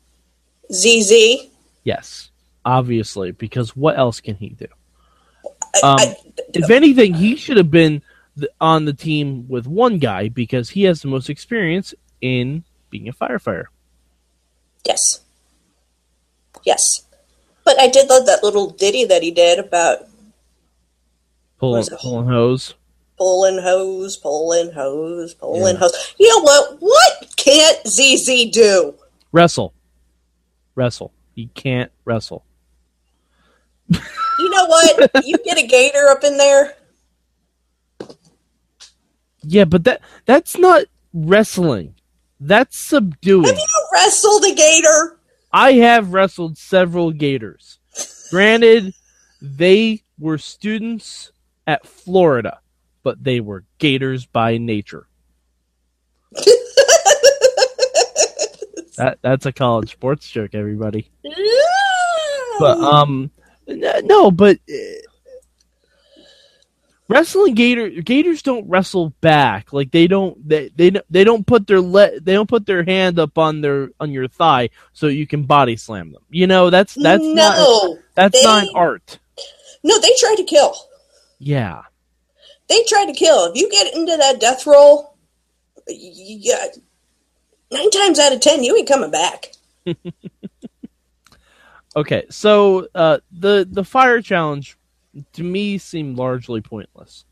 ZZ? 0.72 1.50
Yes, 1.84 2.30
obviously, 2.64 3.32
because 3.32 3.76
what 3.76 3.98
else 3.98 4.22
can 4.22 4.36
he 4.36 4.50
do? 4.50 4.68
Um, 5.84 5.96
I, 5.98 6.04
I, 6.04 6.16
if 6.54 6.70
anything, 6.70 7.14
he 7.14 7.36
should 7.36 7.58
have 7.58 7.72
been 7.72 8.02
the, 8.36 8.50
on 8.60 8.86
the 8.86 8.94
team 8.94 9.48
with 9.48 9.68
one 9.68 9.98
guy 9.98 10.30
because 10.30 10.70
he 10.70 10.84
has 10.84 11.02
the 11.02 11.08
most 11.08 11.30
experience 11.30 11.94
in 12.22 12.64
being 12.90 13.08
a 13.08 13.14
firefighter. 13.14 13.66
Yes. 14.86 15.22
Yes. 16.64 17.06
But 17.64 17.80
I 17.80 17.88
did 17.88 18.10
love 18.10 18.26
that 18.26 18.44
little 18.44 18.72
ditty 18.72 19.06
that 19.06 19.24
he 19.24 19.32
did 19.32 19.60
about 19.60 20.08
pulling, 21.60 21.86
pulling 22.00 22.28
hose. 22.28 22.74
Pulling 23.18 23.62
hose, 23.62 24.18
pulling 24.18 24.72
hose, 24.72 25.36
pulling 25.36 25.76
yeah. 25.76 25.80
hose. 25.80 26.16
You 26.20 26.28
know 26.30 26.42
what? 26.42 26.78
What 26.80 27.34
can't 27.38 27.88
ZZ 27.88 28.50
do? 28.52 28.96
Wrestle 29.32 29.74
wrestle. 30.76 31.12
He 31.36 31.48
can't 31.48 31.92
wrestle. 32.06 32.44
You 34.40 34.50
know 34.50 34.66
what? 34.66 35.26
you 35.26 35.38
get 35.44 35.58
a 35.58 35.68
gator 35.68 36.08
up 36.10 36.24
in 36.24 36.38
there. 36.38 36.76
Yeah, 39.44 39.66
but 39.66 39.84
that 39.86 40.02
that's 40.26 40.58
not 40.58 40.86
wrestling. 41.14 41.96
That's 42.40 42.78
subduing. 42.78 43.46
Have 43.46 43.56
you 43.58 43.88
wrestled 43.94 44.44
a 44.46 44.56
gator? 44.56 45.20
I 45.52 45.74
have 45.74 46.14
wrestled 46.14 46.58
several 46.58 47.12
gators. 47.12 47.80
Granted, 48.30 48.94
they 49.42 50.04
were 50.18 50.38
students 50.38 51.32
at 51.68 51.86
Florida, 51.86 52.60
but 53.04 53.24
they 53.24 53.40
were 53.40 53.66
gators 53.78 54.26
by 54.26 54.58
nature. 54.58 55.08
That 58.98 59.20
that's 59.22 59.46
a 59.46 59.52
college 59.52 59.94
sports 59.94 60.30
joke, 60.30 60.54
everybody. 60.54 61.10
but 62.60 62.78
um, 62.80 63.32
no, 63.76 64.32
but 64.32 64.58
uh, 64.70 65.08
wrestling 67.12 67.54
gator 67.54 67.90
gators 67.90 68.42
don't 68.42 68.68
wrestle 68.70 69.10
back. 69.22 69.74
Like 69.74 69.92
they 69.92 70.08
don't 70.08 70.48
they 70.48 70.70
they 70.76 70.92
they 71.10 71.24
don't 71.24 71.46
put 71.46 71.68
their 71.68 71.82
le- 71.82 72.20
they 72.20 72.34
don't 72.34 72.50
put 72.50 72.66
their 72.66 72.84
hand 72.84 73.20
up 73.20 73.38
on 73.38 73.62
their 73.62 73.90
on 74.00 74.12
your 74.12 74.28
thigh 74.28 74.70
so 74.94 75.08
you 75.08 75.28
can 75.28 75.44
body 75.44 75.76
slam 75.76 76.14
them. 76.14 76.24
You 76.30 76.48
know 76.48 76.70
that's 76.70 76.96
that's 76.96 77.24
no, 77.24 77.34
not 77.34 77.98
that's 78.16 78.40
they, 78.40 78.44
not 78.44 78.68
art. 78.74 79.20
No, 79.84 80.00
they 80.00 80.12
try 80.20 80.36
to 80.38 80.44
kill. 80.44 80.74
Yeah. 81.40 81.82
They 82.70 82.84
try 82.88 83.06
to 83.06 83.14
kill. 83.14 83.52
If 83.52 83.60
you 83.60 83.70
get 83.70 83.94
into 83.94 84.16
that 84.16 84.40
death 84.40 84.66
roll, 84.66 85.18
you 85.88 86.52
got 86.52 86.70
nine 87.72 87.90
times 87.90 88.20
out 88.20 88.34
of 88.34 88.40
ten, 88.40 88.64
you 88.64 88.76
ain't 88.78 88.88
coming 88.88 89.12
back. 89.12 89.52
okay, 91.96 92.26
so 92.30 92.88
uh, 92.96 93.20
the 93.32 93.68
the 93.70 93.84
fire 93.84 94.22
challenge 94.22 94.78
to 95.34 95.44
me 95.44 95.78
seemed 95.78 96.18
largely 96.18 96.62
pointless. 96.62 97.26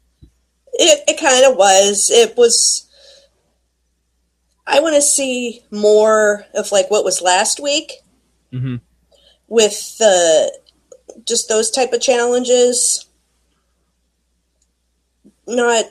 It 0.73 1.03
it 1.07 1.19
kind 1.19 1.45
of 1.45 1.57
was. 1.57 2.09
It 2.11 2.37
was. 2.37 2.87
I 4.65 4.79
want 4.81 4.95
to 4.95 5.01
see 5.01 5.63
more 5.71 6.45
of 6.53 6.71
like 6.71 6.91
what 6.91 7.03
was 7.03 7.21
last 7.21 7.59
week 7.59 7.93
mm-hmm. 8.53 8.75
with 9.47 9.97
the 9.97 10.57
just 11.25 11.49
those 11.49 11.71
type 11.71 11.91
of 11.93 12.01
challenges. 12.01 13.05
Not 15.47 15.85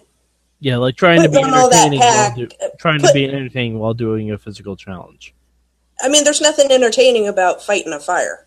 yeah, 0.61 0.77
like 0.77 0.97
trying 0.97 1.23
to 1.23 1.29
be 1.29 1.39
entertaining 1.39 2.01
while 2.01 2.35
do, 2.35 2.49
trying 2.79 3.01
put, 3.01 3.09
to 3.09 3.13
be 3.13 3.27
entertaining 3.27 3.79
while 3.79 3.95
doing 3.95 4.31
a 4.31 4.39
physical 4.39 4.77
challenge. 4.77 5.35
I 6.01 6.09
mean, 6.09 6.25
there's 6.25 6.41
nothing 6.41 6.71
entertaining 6.73 7.29
about 7.29 7.63
fighting 7.63 7.93
a 7.93 8.01
fire. 8.01 8.47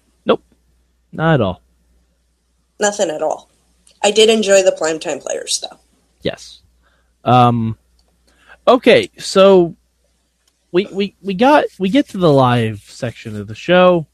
Not 1.11 1.35
at 1.35 1.41
all. 1.41 1.61
Nothing 2.79 3.09
at 3.09 3.21
all. 3.21 3.49
I 4.03 4.11
did 4.11 4.29
enjoy 4.29 4.63
the 4.63 4.71
primetime 4.71 5.21
players, 5.21 5.59
though. 5.61 5.77
Yes. 6.21 6.61
Um. 7.23 7.77
Okay, 8.67 9.09
so 9.17 9.75
we 10.71 10.85
we 10.87 11.15
we 11.21 11.33
got 11.33 11.65
we 11.79 11.89
get 11.89 12.09
to 12.09 12.17
the 12.17 12.31
live 12.31 12.79
section 12.79 13.35
of 13.35 13.47
the 13.47 13.55
show, 13.55 14.07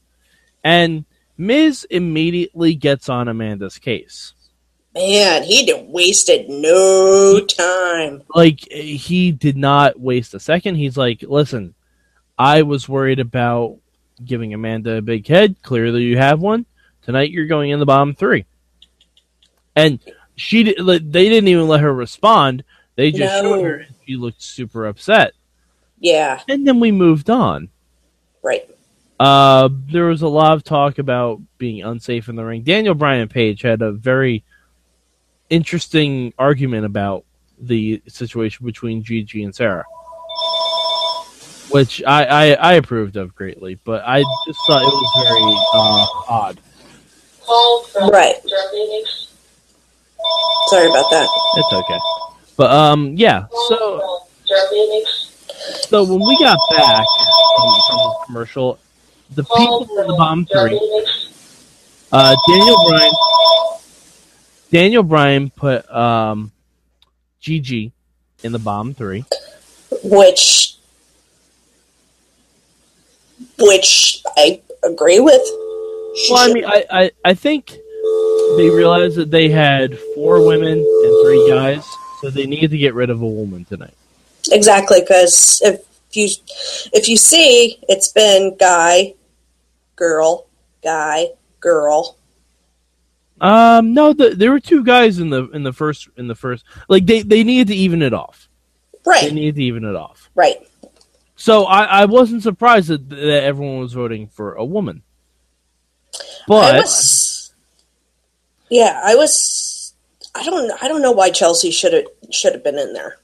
and 0.64 1.04
Miz 1.36 1.86
immediately 1.90 2.74
gets 2.74 3.08
on 3.08 3.28
Amanda's 3.28 3.78
case. 3.78 4.34
Man, 4.94 5.44
he 5.44 5.64
did 5.64 5.88
wasted 5.88 6.48
no 6.48 7.40
time. 7.40 8.22
Like 8.34 8.60
he 8.70 9.32
did 9.32 9.56
not 9.56 10.00
waste 10.00 10.34
a 10.34 10.40
second. 10.40 10.74
He's 10.74 10.96
like, 10.96 11.22
"Listen, 11.22 11.74
I 12.38 12.62
was 12.62 12.88
worried 12.88 13.20
about 13.20 13.78
giving 14.24 14.52
Amanda 14.54 14.96
a 14.96 15.02
big 15.02 15.26
head. 15.26 15.62
Clearly, 15.62 16.02
you 16.02 16.18
have 16.18 16.40
one. 16.40 16.66
Tonight, 17.08 17.30
you're 17.30 17.46
going 17.46 17.70
in 17.70 17.78
the 17.80 17.86
bottom 17.86 18.14
three. 18.14 18.44
and 19.74 19.98
she 20.36 20.62
they 20.62 20.98
didn't 20.98 21.48
even 21.48 21.66
let 21.66 21.80
her 21.80 21.94
respond. 21.94 22.64
They 22.96 23.10
just 23.12 23.42
No. 23.42 23.54
showed 23.54 23.64
her. 23.64 23.86
She 24.06 24.16
looked 24.16 24.42
super 24.42 24.84
upset, 24.86 25.32
Yeah, 26.00 26.42
and 26.50 26.66
then 26.66 26.80
we 26.80 26.92
moved 26.92 27.30
on. 27.30 27.70
right. 28.42 28.68
Uh, 29.18 29.70
there 29.90 30.04
was 30.04 30.20
a 30.20 30.28
lot 30.28 30.52
of 30.52 30.64
talk 30.64 30.98
about 30.98 31.40
being 31.56 31.82
unsafe 31.82 32.28
in 32.28 32.36
the 32.36 32.44
ring. 32.44 32.60
Daniel 32.62 32.94
Bryan 32.94 33.26
Paige 33.26 33.62
had 33.62 33.80
a 33.80 33.90
very 33.90 34.44
interesting 35.48 36.34
argument 36.38 36.84
about 36.84 37.24
the 37.58 38.02
situation 38.06 38.66
between 38.66 39.02
Gigi 39.02 39.44
and 39.44 39.54
Sarah, 39.54 39.86
which 41.70 42.02
I, 42.06 42.24
I, 42.24 42.44
I 42.52 42.72
approved 42.74 43.16
of 43.16 43.34
greatly, 43.34 43.76
but 43.82 44.02
I 44.06 44.22
just 44.46 44.58
thought 44.66 44.82
it 44.82 44.86
was 44.86 45.24
very 45.24 45.42
uh, 45.72 46.32
odd. 46.34 46.60
Call 47.48 47.82
from 47.84 48.10
Right. 48.10 48.36
Germany. 48.46 49.04
Sorry 50.68 50.86
about 50.88 51.10
that. 51.10 51.26
It's 51.56 51.72
okay, 51.72 51.98
but 52.56 52.70
um, 52.70 53.14
yeah. 53.16 53.46
So 53.68 54.20
so 55.88 56.04
when 56.04 56.20
we 56.20 56.38
got 56.38 56.58
back 56.70 57.06
from, 57.56 57.74
from 57.88 57.96
the 57.96 58.14
commercial, 58.26 58.78
the 59.34 59.44
people 59.44 59.88
in 59.98 60.06
the 60.06 60.14
bomb 60.14 60.44
bottom 60.44 60.68
three. 60.68 61.06
Uh, 62.12 62.36
Daniel 62.46 62.76
Bryan. 62.86 63.12
Daniel 64.70 65.02
Bryan 65.02 65.50
put 65.50 65.90
um, 65.90 66.52
GG 67.42 67.92
in 68.42 68.52
the 68.52 68.58
bomb 68.58 68.92
three. 68.92 69.24
Which, 70.04 70.76
which 73.58 74.22
I 74.36 74.60
agree 74.84 75.20
with. 75.20 75.40
Well, 76.30 76.50
I 76.50 76.52
mean, 76.52 76.64
I, 76.64 76.84
I, 76.90 77.10
I 77.24 77.34
think 77.34 77.70
they 78.56 78.70
realized 78.70 79.16
that 79.16 79.30
they 79.30 79.48
had 79.48 79.98
four 80.14 80.44
women 80.46 80.78
and 80.78 81.24
three 81.24 81.48
guys, 81.48 81.84
so 82.20 82.30
they 82.30 82.46
needed 82.46 82.70
to 82.72 82.78
get 82.78 82.94
rid 82.94 83.10
of 83.10 83.22
a 83.22 83.26
woman 83.26 83.64
tonight. 83.64 83.94
exactly 84.50 85.00
because 85.00 85.60
if 85.64 85.82
you 86.12 86.28
if 86.92 87.08
you 87.08 87.16
see, 87.16 87.78
it's 87.88 88.08
been 88.12 88.56
guy, 88.58 89.14
girl, 89.96 90.46
guy, 90.82 91.28
girl. 91.60 92.16
Um, 93.40 93.94
no, 93.94 94.12
the, 94.12 94.30
there 94.30 94.50
were 94.50 94.60
two 94.60 94.82
guys 94.82 95.20
in 95.20 95.30
the 95.30 95.48
in 95.50 95.62
the 95.62 95.72
first 95.72 96.08
in 96.16 96.26
the 96.26 96.34
first. 96.34 96.64
Like 96.88 97.06
they 97.06 97.22
they 97.22 97.44
needed 97.44 97.68
to 97.68 97.74
even 97.74 98.02
it 98.02 98.12
off. 98.12 98.48
Right. 99.06 99.22
They 99.28 99.32
needed 99.32 99.56
to 99.56 99.62
even 99.62 99.84
it 99.84 99.94
off. 99.94 100.28
right. 100.34 100.56
So 101.36 101.66
I, 101.66 101.84
I 101.84 102.04
wasn't 102.06 102.42
surprised 102.42 102.88
that, 102.88 103.08
that 103.10 103.44
everyone 103.44 103.78
was 103.78 103.92
voting 103.92 104.26
for 104.26 104.54
a 104.54 104.64
woman. 104.64 105.02
But 106.46 106.74
I 106.74 106.78
was, 106.80 107.52
yeah, 108.70 109.00
I 109.04 109.14
was. 109.14 109.94
I 110.34 110.42
don't. 110.44 110.70
I 110.82 110.88
don't 110.88 111.02
know 111.02 111.12
why 111.12 111.30
Chelsea 111.30 111.70
should 111.70 111.92
have 111.92 112.04
should 112.30 112.52
have 112.52 112.64
been 112.64 112.78
in 112.78 112.92
there. 112.92 113.18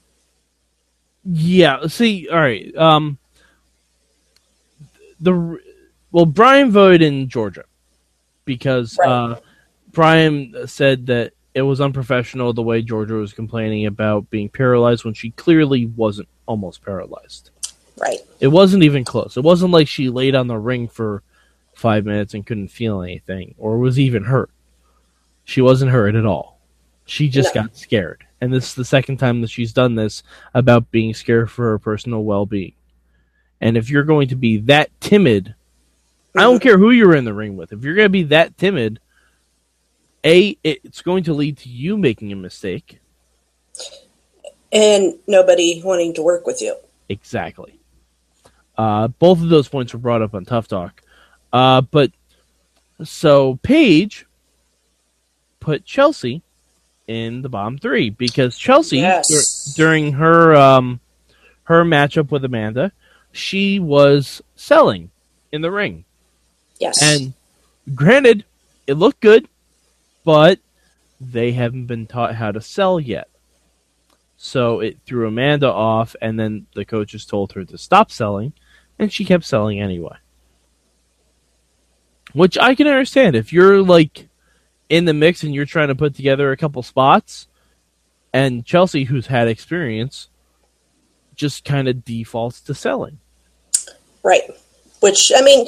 Yeah. 1.23 1.87
See, 1.87 2.27
all 2.29 2.39
right. 2.39 2.75
Um, 2.75 3.17
the 5.19 5.59
well, 6.11 6.25
Brian 6.25 6.71
voted 6.71 7.01
in 7.01 7.29
Georgia 7.29 7.63
because 8.45 8.97
Right. 8.99 9.09
uh, 9.09 9.39
Brian 9.91 10.67
said 10.67 11.07
that 11.07 11.33
it 11.53 11.61
was 11.63 11.81
unprofessional 11.81 12.53
the 12.53 12.61
way 12.61 12.81
Georgia 12.81 13.15
was 13.15 13.33
complaining 13.33 13.85
about 13.85 14.29
being 14.29 14.49
paralyzed 14.49 15.05
when 15.05 15.13
she 15.13 15.31
clearly 15.31 15.85
wasn't 15.85 16.27
almost 16.45 16.83
paralyzed. 16.83 17.49
Right. 17.97 18.19
It 18.39 18.47
wasn't 18.47 18.83
even 18.83 19.05
close. 19.05 19.37
It 19.37 19.43
wasn't 19.43 19.71
like 19.71 19.87
she 19.87 20.09
laid 20.09 20.35
on 20.35 20.47
the 20.47 20.57
ring 20.57 20.89
for 20.89 21.23
five 21.75 22.05
minutes 22.05 22.33
and 22.33 22.45
couldn't 22.45 22.69
feel 22.69 23.01
anything 23.01 23.53
or 23.57 23.77
was 23.77 23.99
even 23.99 24.23
hurt. 24.23 24.49
She 25.43 25.61
wasn't 25.61 25.91
hurt 25.91 26.15
at 26.15 26.25
all. 26.25 26.59
She 27.05 27.29
just 27.29 27.53
No. 27.53 27.63
got 27.63 27.77
scared. 27.77 28.23
And 28.41 28.51
this 28.51 28.69
is 28.69 28.73
the 28.75 28.85
second 28.85 29.17
time 29.17 29.41
that 29.41 29.49
she's 29.49 29.73
done 29.73 29.95
this 29.95 30.23
about 30.53 30.91
being 30.91 31.13
scared 31.13 31.51
for 31.51 31.65
her 31.71 31.79
personal 31.79 32.23
well 32.23 32.45
being. 32.45 32.73
And 33.61 33.77
if 33.77 33.89
you're 33.89 34.03
going 34.03 34.27
to 34.29 34.35
be 34.35 34.57
that 34.57 34.89
timid, 34.99 35.55
I 36.35 36.41
don't 36.41 36.61
care 36.61 36.77
who 36.77 36.91
you're 36.91 37.15
in 37.15 37.25
the 37.25 37.33
ring 37.33 37.55
with. 37.55 37.71
If 37.71 37.83
you're 37.83 37.95
going 37.95 38.05
to 38.05 38.09
be 38.09 38.23
that 38.23 38.57
timid, 38.57 38.99
A, 40.23 40.57
it's 40.63 41.01
going 41.01 41.23
to 41.25 41.33
lead 41.33 41.57
to 41.59 41.69
you 41.69 41.97
making 41.97 42.31
a 42.31 42.35
mistake. 42.35 42.99
And 44.71 45.15
nobody 45.27 45.81
wanting 45.83 46.13
to 46.15 46.21
work 46.21 46.45
with 46.45 46.61
you. 46.61 46.75
Exactly. 47.07 47.79
Uh, 48.77 49.07
both 49.07 49.41
of 49.41 49.47
those 49.49 49.69
points 49.69 49.93
were 49.93 49.99
brought 49.99 50.21
up 50.21 50.33
on 50.33 50.43
Tough 50.43 50.67
Talk. 50.67 51.01
Uh, 51.55 51.79
but 51.79 52.11
so 53.03 53.57
Paige 53.63 54.25
put 55.61 55.85
Chelsea 55.85 56.41
in 57.07 57.43
the 57.43 57.49
bottom 57.49 57.77
three 57.77 58.09
because 58.09 58.57
Chelsea 58.57 58.97
Yes. 58.97 59.73
dur- 59.73 59.83
during 59.85 60.11
her 60.13 60.53
um, 60.53 60.99
her 61.63 61.85
matchup 61.85 62.29
with 62.29 62.43
Amanda, 62.43 62.91
she 63.31 63.79
was 63.79 64.41
selling 64.57 65.11
in 65.53 65.61
the 65.61 65.71
ring. 65.71 66.03
Yes. 66.77 67.01
And 67.01 67.33
granted, 67.95 68.43
it 68.85 68.95
looked 68.95 69.21
good, 69.21 69.47
but 70.25 70.59
they 71.21 71.53
haven't 71.53 71.85
been 71.85 72.05
taught 72.05 72.35
how 72.35 72.51
to 72.51 72.59
sell 72.59 72.99
yet. 72.99 73.29
So 74.35 74.81
it 74.81 74.97
threw 75.05 75.25
Amanda 75.25 75.71
off, 75.71 76.17
and 76.21 76.37
then 76.37 76.67
the 76.75 76.83
coaches 76.83 77.25
told 77.25 77.53
her 77.53 77.63
to 77.63 77.77
stop 77.77 78.11
selling, 78.11 78.51
and 78.99 79.11
she 79.13 79.23
kept 79.23 79.45
selling 79.45 79.79
anyway. 79.79 80.17
Which 82.35 82.57
I 82.57 82.75
can 82.75 82.85
understand. 82.85 83.37
If 83.37 83.53
you're 83.53 83.81
like 83.81 84.27
in 84.89 85.05
the 85.05 85.13
mix 85.13 85.43
and 85.43 85.55
you're 85.55 85.65
trying 85.65 85.87
to 85.87 85.95
put 85.95 86.15
together 86.15 86.51
a 86.51 86.57
couple 86.57 86.83
spots, 86.83 87.47
and 88.33 88.65
Chelsea, 88.65 89.05
who's 89.05 89.27
had 89.27 89.47
experience, 89.47 90.27
just 91.35 91.63
kind 91.63 91.87
of 91.87 92.03
defaults 92.03 92.59
to 92.63 92.73
selling. 92.73 93.19
Right. 94.21 94.43
Which 94.99 95.31
I 95.33 95.41
mean, 95.41 95.65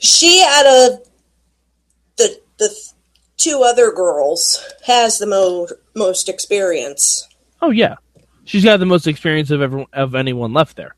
she 0.00 0.44
out 0.44 0.66
of 0.66 1.08
the 2.16 2.40
the 2.58 2.76
two 3.36 3.62
other 3.64 3.92
girls 3.92 4.64
has 4.86 5.18
the 5.18 5.26
mo- 5.26 5.68
most 5.94 6.28
experience. 6.28 7.28
Oh 7.62 7.70
yeah, 7.70 7.94
she's 8.44 8.64
got 8.64 8.78
the 8.78 8.86
most 8.86 9.06
experience 9.06 9.52
of 9.52 9.62
everyone 9.62 9.86
of 9.92 10.16
anyone 10.16 10.52
left 10.52 10.76
there. 10.76 10.96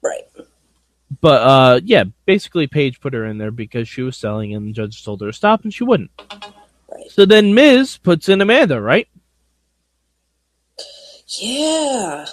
Right. 0.00 0.22
But 1.22 1.42
uh, 1.42 1.80
yeah, 1.84 2.04
basically 2.26 2.66
Paige 2.66 3.00
put 3.00 3.14
her 3.14 3.24
in 3.24 3.38
there 3.38 3.52
because 3.52 3.88
she 3.88 4.02
was 4.02 4.16
selling, 4.18 4.54
and 4.54 4.66
the 4.68 4.72
judge 4.72 5.02
told 5.04 5.20
her 5.22 5.28
to 5.28 5.32
stop, 5.32 5.62
and 5.62 5.72
she 5.72 5.84
wouldn't. 5.84 6.10
Right. 6.90 7.10
So 7.10 7.24
then 7.24 7.54
Miz 7.54 7.96
puts 7.96 8.28
in 8.28 8.40
Amanda, 8.42 8.80
right? 8.82 9.08
Yeah. 11.38 12.26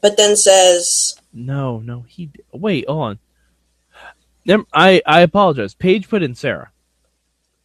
But 0.00 0.16
then 0.16 0.36
says, 0.36 1.16
No, 1.32 1.80
no, 1.80 2.02
he 2.02 2.30
wait, 2.52 2.86
hold 2.88 3.18
on. 4.46 4.64
I 4.72 5.02
I 5.04 5.20
apologize. 5.20 5.74
Paige 5.74 6.08
put 6.08 6.22
in 6.22 6.34
Sarah. 6.34 6.70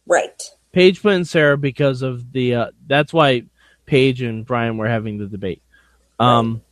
right. 0.06 0.42
Paige 0.72 1.00
put 1.00 1.14
in 1.14 1.24
Sarah 1.24 1.56
because 1.56 2.02
of 2.02 2.32
the. 2.32 2.54
Uh, 2.56 2.66
that's 2.88 3.12
why 3.12 3.44
Paige 3.86 4.22
and 4.22 4.44
Brian 4.44 4.76
were 4.76 4.88
having 4.88 5.18
the 5.18 5.26
debate. 5.26 5.62
Um, 6.18 6.62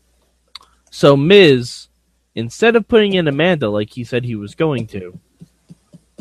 so 0.91 1.17
Miz, 1.17 1.87
instead 2.35 2.77
of 2.77 2.89
putting 2.89 3.15
in 3.15 3.29
Amanda 3.29 3.69
like 3.69 3.91
he 3.91 4.05
said 4.05 4.25
he 4.25 4.37
was 4.37 4.55
going 4.55 4.87
to, 4.89 5.19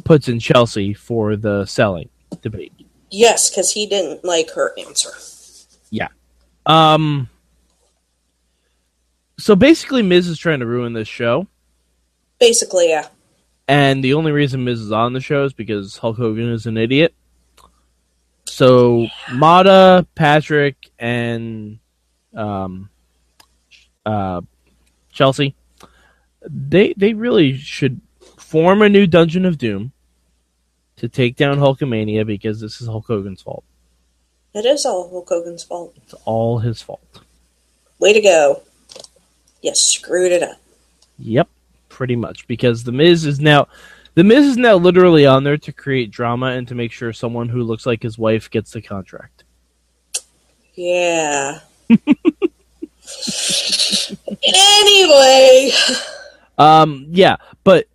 puts 0.04 0.28
in 0.28 0.40
Chelsea 0.40 0.94
for 0.94 1.36
the 1.36 1.66
selling 1.66 2.10
debate. 2.42 2.74
Yes, 3.10 3.50
because 3.50 3.72
he 3.72 3.86
didn't 3.88 4.24
like 4.24 4.52
her 4.52 4.74
answer. 4.80 5.12
Yeah. 5.90 6.08
Um. 6.66 7.30
So 9.38 9.56
basically, 9.56 10.04
Miz 10.04 10.28
is 10.28 10.38
trying 10.38 10.60
to 10.60 10.66
ruin 10.68 10.94
this 10.94 11.08
show, 11.08 11.48
Basically, 12.40 12.90
yeah. 12.90 13.08
and 13.68 14.04
the 14.04 14.14
only 14.14 14.32
reason 14.32 14.64
Miz 14.64 14.80
is 14.80 14.92
on 14.92 15.14
the 15.14 15.20
show 15.20 15.46
is 15.46 15.54
because 15.54 15.98
Hulk 15.98 16.18
Hogan 16.18 16.50
is 16.50 16.68
an 16.68 16.78
idiot. 16.78 17.14
So 18.46 19.08
Mada, 19.32 20.06
Patrick, 20.14 20.76
and 21.00 21.80
um, 22.36 22.90
uh, 24.06 24.42
Chelsea, 25.12 25.56
they 26.42 26.94
they 26.98 27.14
really 27.14 27.58
should 27.58 28.02
form 28.38 28.82
a 28.82 28.90
new 28.90 29.08
Dungeon 29.08 29.46
of 29.46 29.58
Doom 29.58 29.92
to 30.98 31.08
take 31.08 31.36
down 31.36 31.58
Hulkamania 31.58 32.26
because 32.26 32.60
this 32.60 32.82
is 32.82 32.88
Hulk 32.88 33.08
Hogan's 33.08 33.42
fault. 33.42 33.64
It 34.54 34.66
is 34.66 34.86
all 34.86 35.10
Hulk 35.10 35.30
Hogan's 35.30 35.64
fault. 35.64 35.94
It's 36.04 36.14
all 36.26 36.60
his 36.60 36.82
fault. 36.82 37.22
Way 38.00 38.14
to 38.14 38.22
go. 38.22 38.64
You 39.62 39.72
screwed 39.74 40.32
it 40.32 40.44
up. 40.44 40.58
Yep, 41.20 41.48
pretty 41.90 42.16
much 42.16 42.48
because 42.48 42.84
the 42.84 42.92
Miz 42.92 43.26
is 43.26 43.40
now 43.40 43.68
the 44.16 44.24
Miz 44.24 44.46
is 44.46 44.58
now 44.58 44.76
literally 44.76 45.26
on 45.26 45.44
there 45.44 45.58
to 45.58 45.72
create 45.72 46.12
drama 46.12 46.48
and 46.48 46.68
to 46.68 46.76
make 46.76 46.92
sure 46.92 47.14
someone 47.14 47.50
who 47.50 47.64
looks 47.64 47.86
like 47.86 48.04
his 48.04 48.18
wife 48.18 48.50
gets 48.50 48.72
the 48.72 48.82
contract. 48.82 49.44
Yeah. 50.74 51.60
anyway. 54.44 55.72
Um, 56.62 57.08
yeah, 57.10 57.38
but 57.64 57.88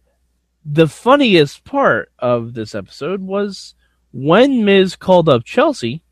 the 0.65 0.89
funniest 0.89 1.65
part 1.65 2.11
of 2.19 2.55
this 2.55 2.75
episode 2.75 3.23
was 3.23 3.75
when 4.13 4.65
Miz 4.65 4.97
called 4.97 5.29
up 5.29 5.45
Chelsea, 5.45 6.03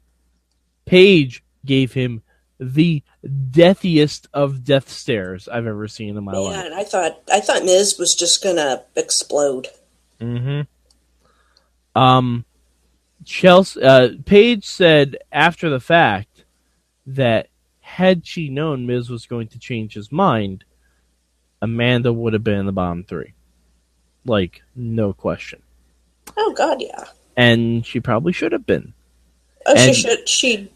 Paige 0.85 1.43
gave 1.65 1.95
him 1.95 2.23
the 2.61 3.03
deathiest 3.51 4.29
of 4.33 4.63
death 4.63 4.89
stares 4.89 5.49
I've 5.49 5.67
ever 5.67 5.89
seen 5.89 6.17
in 6.17 6.23
my 6.23 6.33
life. 6.33 6.57
Man, 6.57 6.73
I 6.73 6.85
thought 6.85 7.21
I 7.33 7.41
thought 7.41 7.65
Miz 7.65 7.99
was 7.99 8.15
just 8.15 8.43
gonna 8.43 8.85
explode. 8.95 9.69
Mm-hmm. 10.21 10.61
Um, 12.01 12.45
Chelsea, 13.25 13.83
uh, 13.83 14.11
Paige 14.25 14.65
said 14.65 15.17
after 15.33 15.69
the 15.69 15.81
fact 15.81 16.45
that 17.07 17.49
had 17.81 18.27
she 18.27 18.49
known 18.49 18.87
Miz 18.87 19.11
was 19.11 19.27
going 19.27 19.49
to 19.49 19.59
change 19.59 19.95
his 19.95 20.13
mind, 20.13 20.65
Amanda 21.65 22.13
would 22.13 22.33
have 22.35 22.45
been 22.45 22.59
in 22.61 22.67
the 22.67 22.73
bottom 22.73 23.05
three. 23.05 23.33
Like, 24.27 24.63
no 24.77 25.13
question. 25.13 25.63
Oh 26.37 26.53
God, 26.57 26.81
yeah. 26.81 27.05
And 27.37 27.85
she 27.85 28.01
probably 28.01 28.33
should 28.33 28.53
have 28.53 28.67
been. 28.67 28.93
Oh, 29.67 29.75
And- 29.77 29.95
she 29.95 30.03
should. 30.03 30.29
She. 30.29 30.71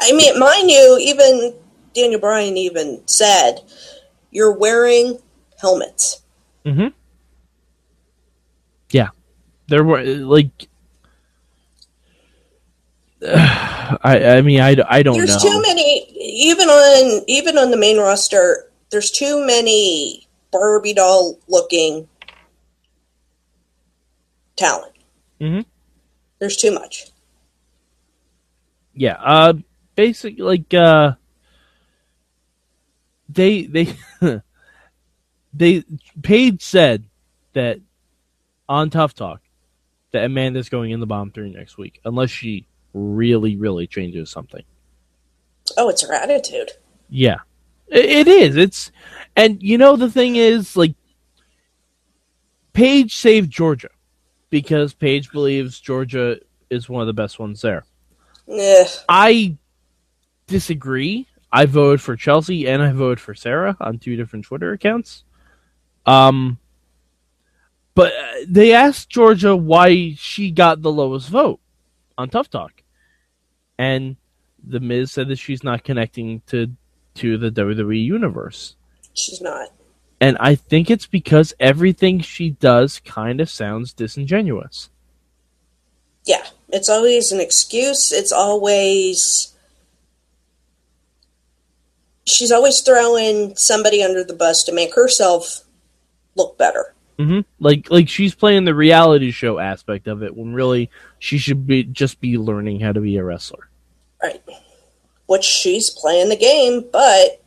I 0.00 0.12
mean, 0.12 0.38
mind 0.38 0.70
you, 0.70 0.98
even 1.00 1.54
Daniel 1.94 2.20
Bryan 2.20 2.56
even 2.56 3.02
said, 3.06 3.60
"You're 4.30 4.52
wearing 4.52 5.18
helmets." 5.60 6.22
Mm-hmm. 6.64 6.88
Yeah, 8.90 9.08
there 9.68 9.84
were 9.84 10.02
like, 10.02 10.68
I 13.26 13.98
I 14.38 14.40
mean 14.42 14.60
I, 14.60 14.76
I 14.88 15.02
don't 15.02 15.16
There's 15.18 15.42
know. 15.44 15.50
too 15.50 15.62
many, 15.62 16.06
even 16.14 16.68
on 16.68 17.24
even 17.28 17.58
on 17.58 17.70
the 17.70 17.76
main 17.76 17.98
roster. 17.98 18.69
There's 18.90 19.10
too 19.10 19.44
many 19.46 20.26
Barbie 20.52 20.94
doll 20.94 21.38
looking 21.48 22.08
talent. 24.56 24.92
Mhm. 25.40 25.64
There's 26.38 26.56
too 26.56 26.72
much. 26.72 27.06
yeah, 28.94 29.16
uh, 29.22 29.54
basic 29.94 30.38
like 30.38 30.74
uh, 30.74 31.12
they 33.28 33.62
they 33.62 33.94
they 35.54 35.84
Paige 36.22 36.62
said 36.62 37.04
that 37.54 37.78
on 38.68 38.90
Tough 38.90 39.14
Talk 39.14 39.40
that 40.12 40.24
Amanda's 40.24 40.68
going 40.68 40.90
in 40.90 41.00
the 41.00 41.06
bottom 41.06 41.30
three 41.30 41.50
next 41.50 41.78
week 41.78 42.00
unless 42.04 42.30
she 42.30 42.66
really 42.92 43.56
really 43.56 43.86
changes 43.86 44.28
something. 44.28 44.64
Oh, 45.78 45.88
it's 45.88 46.02
her 46.02 46.12
attitude. 46.12 46.72
Yeah, 47.08 47.38
it, 47.90 48.04
it 48.04 48.28
is. 48.28 48.56
It's 48.56 48.92
and 49.36 49.62
you 49.62 49.78
know 49.78 49.96
the 49.96 50.10
thing 50.10 50.36
is 50.36 50.76
like 50.76 50.94
Paige 52.72 53.16
saved 53.16 53.50
Georgia 53.50 53.90
because 54.50 54.94
Paige 54.94 55.30
believes 55.30 55.80
Georgia 55.80 56.38
is 56.68 56.88
one 56.88 57.00
of 57.00 57.06
the 57.06 57.12
best 57.12 57.38
ones 57.38 57.60
there. 57.62 57.84
Eh, 58.48 58.86
I 59.08 59.56
disagree. 60.46 61.26
I 61.52 61.66
voted 61.66 62.00
for 62.00 62.16
Chelsea 62.16 62.68
and 62.68 62.82
I 62.82 62.92
voted 62.92 63.20
for 63.20 63.34
Sarah 63.34 63.76
on 63.80 63.98
two 63.98 64.16
different 64.16 64.44
Twitter 64.44 64.72
accounts. 64.72 65.24
Um, 66.06 66.58
but 67.94 68.12
uh, 68.12 68.32
they 68.46 68.72
asked 68.72 69.08
Georgia 69.08 69.56
why 69.56 70.14
she 70.16 70.50
got 70.50 70.80
the 70.80 70.92
lowest 70.92 71.28
vote 71.28 71.60
on 72.16 72.30
Tough 72.30 72.48
Talk, 72.48 72.82
and 73.78 74.16
the 74.64 74.80
Miz 74.80 75.10
said 75.10 75.28
that 75.28 75.38
she's 75.38 75.64
not 75.64 75.84
connecting 75.84 76.40
to 76.46 76.70
to 77.16 77.36
the 77.38 77.50
WWE 77.50 78.02
universe. 78.04 78.76
she's 79.14 79.40
not. 79.40 79.68
And 80.20 80.36
I 80.38 80.54
think 80.54 80.90
it's 80.90 81.06
because 81.06 81.54
everything 81.58 82.20
she 82.20 82.50
does 82.50 83.00
kind 83.00 83.40
of 83.40 83.48
sounds 83.48 83.92
disingenuous. 83.94 84.90
Yeah, 86.26 86.44
it's 86.68 86.88
always 86.90 87.32
an 87.32 87.40
excuse. 87.40 88.12
It's 88.12 88.30
always 88.32 89.54
she's 92.26 92.52
always 92.52 92.80
throwing 92.82 93.56
somebody 93.56 94.02
under 94.02 94.22
the 94.22 94.34
bus 94.34 94.62
to 94.64 94.72
make 94.74 94.94
herself 94.94 95.62
look 96.36 96.56
better. 96.58 96.94
hmm 97.18 97.40
Like 97.58 97.90
like 97.90 98.08
she's 98.08 98.34
playing 98.34 98.64
the 98.64 98.74
reality 98.74 99.30
show 99.30 99.58
aspect 99.58 100.06
of 100.06 100.22
it 100.22 100.36
when 100.36 100.52
really 100.52 100.90
she 101.18 101.38
should 101.38 101.66
be 101.66 101.84
just 101.84 102.20
be 102.20 102.36
learning 102.38 102.80
how 102.80 102.92
to 102.92 103.00
be 103.00 103.16
a 103.16 103.24
wrestler. 103.24 103.68
Right. 104.22 104.42
Which 105.30 105.44
she's 105.44 105.90
playing 105.90 106.28
the 106.28 106.36
game, 106.36 106.84
but 106.92 107.40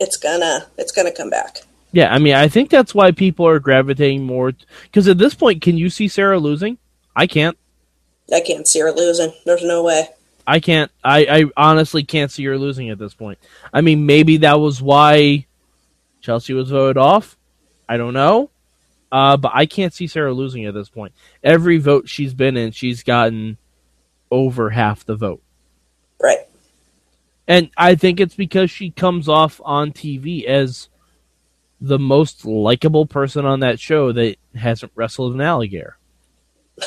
it's 0.00 0.16
gonna 0.16 0.66
it's 0.76 0.90
gonna 0.90 1.12
come 1.12 1.30
back. 1.30 1.58
Yeah, 1.92 2.12
I 2.12 2.18
mean 2.18 2.34
I 2.34 2.48
think 2.48 2.68
that's 2.68 2.92
why 2.92 3.12
people 3.12 3.46
are 3.46 3.60
gravitating 3.60 4.24
more 4.24 4.54
because 4.82 5.06
at 5.06 5.18
this 5.18 5.34
point, 5.34 5.62
can 5.62 5.78
you 5.78 5.88
see 5.88 6.08
Sarah 6.08 6.40
losing? 6.40 6.78
I 7.14 7.28
can't. 7.28 7.56
I 8.34 8.40
can't 8.40 8.66
see 8.66 8.80
her 8.80 8.90
losing. 8.90 9.32
There's 9.44 9.62
no 9.62 9.84
way. 9.84 10.08
I 10.48 10.58
can't. 10.58 10.90
I, 11.04 11.26
I 11.30 11.44
honestly 11.56 12.02
can't 12.02 12.32
see 12.32 12.44
her 12.46 12.58
losing 12.58 12.90
at 12.90 12.98
this 12.98 13.14
point. 13.14 13.38
I 13.72 13.82
mean, 13.82 14.04
maybe 14.04 14.38
that 14.38 14.58
was 14.58 14.82
why 14.82 15.46
Chelsea 16.22 16.54
was 16.54 16.70
voted 16.70 16.96
off. 16.96 17.36
I 17.88 17.98
don't 17.98 18.14
know. 18.14 18.50
Uh, 19.12 19.36
but 19.36 19.52
I 19.54 19.66
can't 19.66 19.94
see 19.94 20.08
Sarah 20.08 20.32
losing 20.32 20.64
at 20.64 20.74
this 20.74 20.88
point. 20.88 21.12
Every 21.44 21.78
vote 21.78 22.08
she's 22.08 22.34
been 22.34 22.56
in, 22.56 22.72
she's 22.72 23.04
gotten 23.04 23.58
over 24.30 24.70
half 24.70 25.04
the 25.04 25.16
vote. 25.16 25.42
Right. 26.20 26.38
And 27.48 27.70
I 27.76 27.94
think 27.94 28.20
it's 28.20 28.34
because 28.34 28.70
she 28.70 28.90
comes 28.90 29.28
off 29.28 29.60
on 29.64 29.92
TV 29.92 30.44
as 30.44 30.88
the 31.80 31.98
most 31.98 32.44
likable 32.44 33.06
person 33.06 33.44
on 33.44 33.60
that 33.60 33.78
show 33.78 34.12
that 34.12 34.36
hasn't 34.54 34.92
wrestled 34.94 35.34
an 35.34 35.40
alligator 35.42 35.98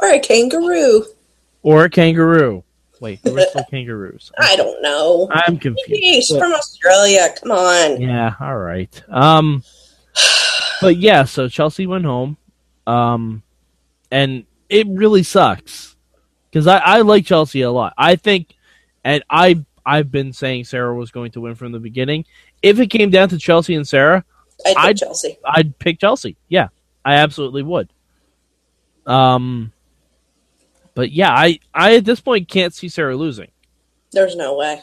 or 0.00 0.08
a 0.10 0.20
kangaroo. 0.20 1.04
or 1.62 1.84
a 1.84 1.90
kangaroo. 1.90 2.62
Wait, 3.00 3.20
who 3.22 3.34
wrestled 3.34 3.64
kangaroos? 3.70 4.32
I 4.38 4.56
don't 4.56 4.82
know. 4.82 5.28
I'm 5.30 5.58
confused. 5.58 5.90
She's 6.00 6.28
from 6.28 6.52
Australia. 6.52 7.28
Come 7.40 7.52
on. 7.52 8.00
Yeah, 8.00 8.34
all 8.40 8.56
right. 8.56 9.02
Um, 9.08 9.62
but 10.80 10.96
yeah, 10.96 11.24
so 11.24 11.48
Chelsea 11.48 11.86
went 11.86 12.04
home, 12.04 12.36
um, 12.86 13.42
and 14.10 14.44
it 14.68 14.86
really 14.88 15.22
sucks 15.22 15.96
because 16.50 16.66
I, 16.66 16.78
I 16.78 17.00
like 17.02 17.24
Chelsea 17.26 17.62
a 17.62 17.70
lot. 17.70 17.94
I 17.96 18.16
think, 18.16 18.54
and 19.04 19.22
I 19.30 19.64
I've 19.86 20.10
been 20.10 20.32
saying 20.32 20.64
Sarah 20.64 20.94
was 20.94 21.10
going 21.10 21.32
to 21.32 21.40
win 21.40 21.54
from 21.54 21.72
the 21.72 21.78
beginning. 21.78 22.24
If 22.62 22.78
it 22.80 22.88
came 22.88 23.10
down 23.10 23.28
to 23.30 23.38
Chelsea 23.38 23.74
and 23.74 23.86
Sarah, 23.88 24.24
I 24.64 24.68
think 24.68 24.78
I'd- 24.78 24.98
Chelsea. 25.00 25.38
I'd 25.44 25.78
pick 25.78 26.00
Chelsea. 26.00 26.36
Yeah, 26.48 26.68
I 27.04 27.14
absolutely 27.14 27.62
would. 27.62 27.88
Um, 29.06 29.72
but 30.94 31.10
yeah, 31.12 31.32
I 31.32 31.60
I 31.72 31.96
at 31.96 32.04
this 32.04 32.20
point 32.20 32.48
can't 32.48 32.74
see 32.74 32.88
Sarah 32.88 33.16
losing. 33.16 33.50
There's 34.12 34.36
no 34.36 34.56
way. 34.56 34.82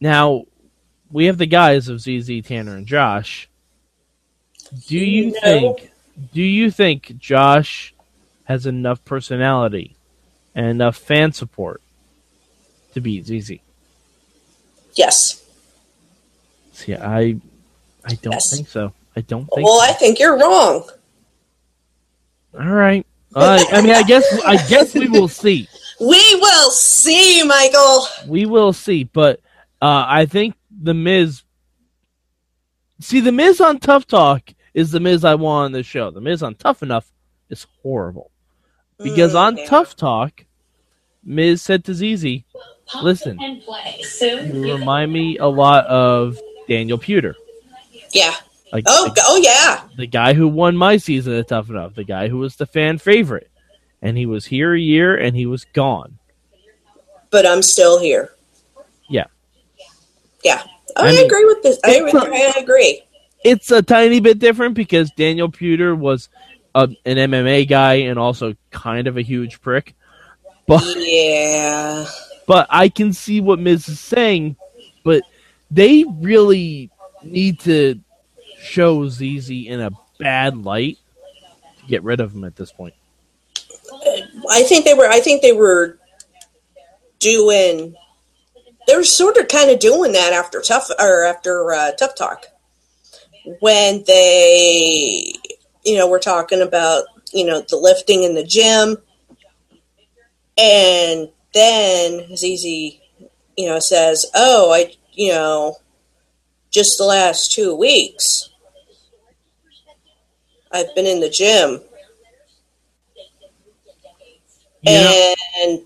Now, 0.00 0.44
we 1.10 1.26
have 1.26 1.38
the 1.38 1.46
guys 1.46 1.88
of 1.88 2.00
ZZ, 2.00 2.42
Tanner, 2.44 2.76
and 2.76 2.86
Josh. 2.86 3.48
Do 4.88 4.98
you 4.98 5.32
No. 5.32 5.40
think 5.42 5.90
do 6.32 6.42
you 6.42 6.70
think 6.70 7.18
Josh 7.18 7.92
has 8.46 8.66
enough 8.66 9.04
personality 9.04 9.96
and 10.54 10.66
enough 10.66 10.96
fan 10.96 11.32
support 11.32 11.82
to 12.94 13.00
beat 13.00 13.26
ZZ? 13.26 13.58
Yes. 14.94 15.44
See, 16.72 16.94
I 16.94 17.36
I 18.04 18.14
don't 18.22 18.32
Yes. 18.32 18.54
think 18.54 18.68
so. 18.68 18.92
I 19.14 19.20
don't 19.20 19.46
think 19.54 19.66
Well, 19.66 19.80
I 19.80 19.92
think 19.92 20.18
you're 20.18 20.38
wrong. 20.38 20.88
All 22.58 22.66
right. 22.66 23.06
Uh, 23.34 23.62
I 23.70 23.82
mean, 23.82 23.92
I 23.92 24.02
guess 24.02 24.24
I 24.46 24.56
guess 24.68 24.94
we 24.94 25.08
will 25.08 25.28
see. 25.28 25.68
We 25.98 26.22
will 26.34 26.70
see, 26.72 27.42
Michael. 27.42 28.06
We 28.28 28.44
will 28.44 28.74
see, 28.74 29.04
but 29.04 29.40
uh, 29.80 30.04
I 30.06 30.26
think 30.26 30.54
the 30.70 30.92
Miz. 30.92 31.42
See, 33.00 33.20
the 33.20 33.32
Miz 33.32 33.62
on 33.62 33.78
Tough 33.78 34.06
Talk 34.06 34.42
is 34.74 34.90
the 34.90 35.00
Miz 35.00 35.24
I 35.24 35.36
want 35.36 35.64
on 35.66 35.72
the 35.72 35.82
show. 35.82 36.10
The 36.10 36.20
Miz 36.20 36.42
on 36.42 36.54
Tough 36.54 36.82
Enough 36.82 37.10
is 37.48 37.66
horrible 37.82 38.30
because 39.02 39.32
Mm, 39.34 39.38
on. 39.38 39.56
Tough 39.66 39.96
Talk, 39.96 40.44
Miz 41.24 41.62
said 41.62 41.84
to 41.84 41.94
ZZ, 41.94 42.44
Listen. 43.02 43.38
"You 43.40 44.72
remind 44.74 45.12
me 45.12 45.38
a 45.38 45.46
lot 45.46 45.86
of 45.86 46.38
Daniel 46.68 46.98
Puder, 46.98 47.34
Yeah. 48.12 48.34
like 48.72 48.84
Oh, 48.86 49.08
the, 49.14 49.22
oh 49.26 49.36
yeah. 49.38 49.82
the 49.96 50.06
guy 50.06 50.34
who 50.34 50.46
won 50.48 50.76
my 50.76 50.96
season 50.96 51.34
of 51.34 51.46
Tough 51.48 51.68
Enough, 51.68 51.94
the 51.94 52.04
guy 52.04 52.28
who 52.28 52.38
was 52.38 52.56
the 52.56 52.66
fan 52.66 52.98
favorite, 52.98 53.50
and 54.00 54.16
he 54.16 54.24
was 54.26 54.46
here 54.46 54.72
a 54.74 54.78
year 54.80 55.16
and 55.16 55.36
he 55.36 55.46
was 55.46 55.64
gone." 55.72 56.18
But 57.30 57.44
I'm 57.46 57.62
still 57.62 57.98
here. 57.98 58.32
Yeah. 59.08 59.24
Yeah. 60.44 60.62
Oh, 60.94 61.02
I 61.04 61.08
I, 61.08 61.12
mean, 61.12 61.26
agree 61.26 61.44
with 61.44 61.62
this. 61.62 61.78
I, 61.84 61.96
agree- 61.96 62.12
I 62.20 62.54
agree. 62.56 63.02
it's 63.44 63.70
a 63.72 63.82
tiny 63.82 64.20
bit 64.20 64.38
different 64.38 64.74
because 64.74 65.10
Daniel 65.10 65.48
Puder 65.50 65.96
was 65.98 66.28
a, 66.76 66.82
an 67.06 67.16
MMA 67.16 67.66
guy 67.66 67.94
and 67.94 68.18
also 68.18 68.54
kind 68.70 69.06
of 69.06 69.16
a 69.16 69.22
huge 69.22 69.60
prick. 69.62 69.94
But 70.66 70.84
Yeah. 70.96 72.06
but 72.46 72.66
I 72.70 72.88
can 72.90 73.12
see 73.12 73.40
what 73.40 73.58
Miz 73.58 73.88
is 73.88 73.98
saying. 73.98 74.56
But 75.02 75.22
they 75.70 76.04
really 76.04 76.90
need 77.22 77.60
to 77.60 78.00
show 78.60 79.08
ZZ 79.08 79.50
in 79.50 79.80
a 79.80 79.90
bad 80.18 80.64
light 80.64 80.98
to 81.80 81.86
get 81.86 82.02
rid 82.02 82.20
of 82.20 82.34
him 82.34 82.44
at 82.44 82.56
this 82.56 82.72
point. 82.72 82.94
I 84.50 84.62
think 84.64 84.84
they 84.84 84.94
were. 84.94 85.08
I 85.08 85.20
think 85.20 85.42
they 85.42 85.52
were 85.52 85.98
doing. 87.20 87.94
They 88.86 88.96
were 88.96 89.04
sort 89.04 89.36
of 89.36 89.48
kind 89.48 89.70
of 89.70 89.78
doing 89.78 90.12
that 90.12 90.32
after 90.32 90.60
tough 90.60 90.90
or 90.98 91.24
after 91.24 91.72
uh, 91.72 91.92
tough 91.92 92.14
talk 92.16 92.46
when 93.60 94.02
they, 94.06 95.32
you 95.86 95.96
know, 95.96 96.08
we're 96.08 96.18
talking 96.18 96.60
about 96.60 97.04
you 97.32 97.46
know 97.46 97.62
the 97.68 97.76
lifting 97.78 98.22
in 98.24 98.34
the 98.34 98.44
gym, 98.44 98.98
and 100.58 101.30
then 101.54 102.36
ZZ, 102.36 102.64
you 103.56 103.66
know, 103.66 103.78
says, 103.78 104.26
"Oh, 104.34 104.72
I, 104.72 104.92
you 105.12 105.32
know, 105.32 105.76
just 106.70 106.98
the 106.98 107.04
last 107.04 107.52
two 107.52 107.74
weeks." 107.74 108.50
I've 110.72 110.94
been 110.94 111.06
in 111.06 111.20
the 111.20 111.30
gym. 111.30 111.80
Yeah. 114.82 115.34
And 115.62 115.80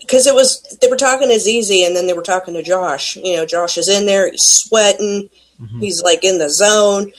because 0.00 0.26
it 0.26 0.34
was, 0.34 0.62
they 0.80 0.88
were 0.88 0.96
talking 0.96 1.28
to 1.28 1.38
ZZ 1.38 1.70
and 1.86 1.96
then 1.96 2.06
they 2.06 2.12
were 2.12 2.22
talking 2.22 2.54
to 2.54 2.62
Josh. 2.62 3.16
You 3.16 3.36
know, 3.36 3.46
Josh 3.46 3.78
is 3.78 3.88
in 3.88 4.06
there, 4.06 4.30
he's 4.30 4.42
sweating, 4.42 5.30
Mhm. 5.60 5.80
he's 5.80 6.02
like 6.02 6.24
in 6.24 6.38
the 6.38 6.50
zone. 6.50 7.12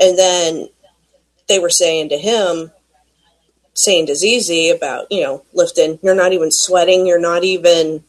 And 0.00 0.18
then 0.18 0.68
they 1.48 1.58
were 1.58 1.70
saying 1.70 2.08
to 2.10 2.18
him, 2.18 2.70
saying 3.74 4.06
to 4.06 4.14
ZZ 4.14 4.70
about, 4.74 5.06
you 5.10 5.22
know, 5.22 5.44
lifting, 5.52 5.98
you're 6.02 6.14
not 6.14 6.32
even 6.32 6.50
sweating, 6.50 7.06
you're 7.06 7.20
not 7.20 7.44
even, 7.44 8.02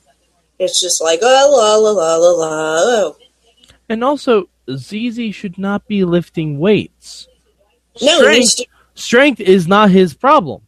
it's 0.58 0.82
just 0.82 1.02
like, 1.02 1.20
oh, 1.22 1.54
la, 1.56 1.76
la, 1.76 1.92
la, 1.92 2.16
la, 2.16 2.32
la. 2.32 2.76
Oh. 2.80 3.18
And 3.88 4.04
also, 4.04 4.50
ZZ 4.70 5.34
should 5.34 5.58
not 5.58 5.88
be 5.88 6.04
lifting 6.04 6.60
weights. 6.60 7.28
No, 8.02 8.20
strength, 8.20 8.56
to- 8.58 8.66
strength 8.96 9.40
is 9.42 9.68
not 9.68 9.90
his 9.92 10.14
problem. 10.14 10.62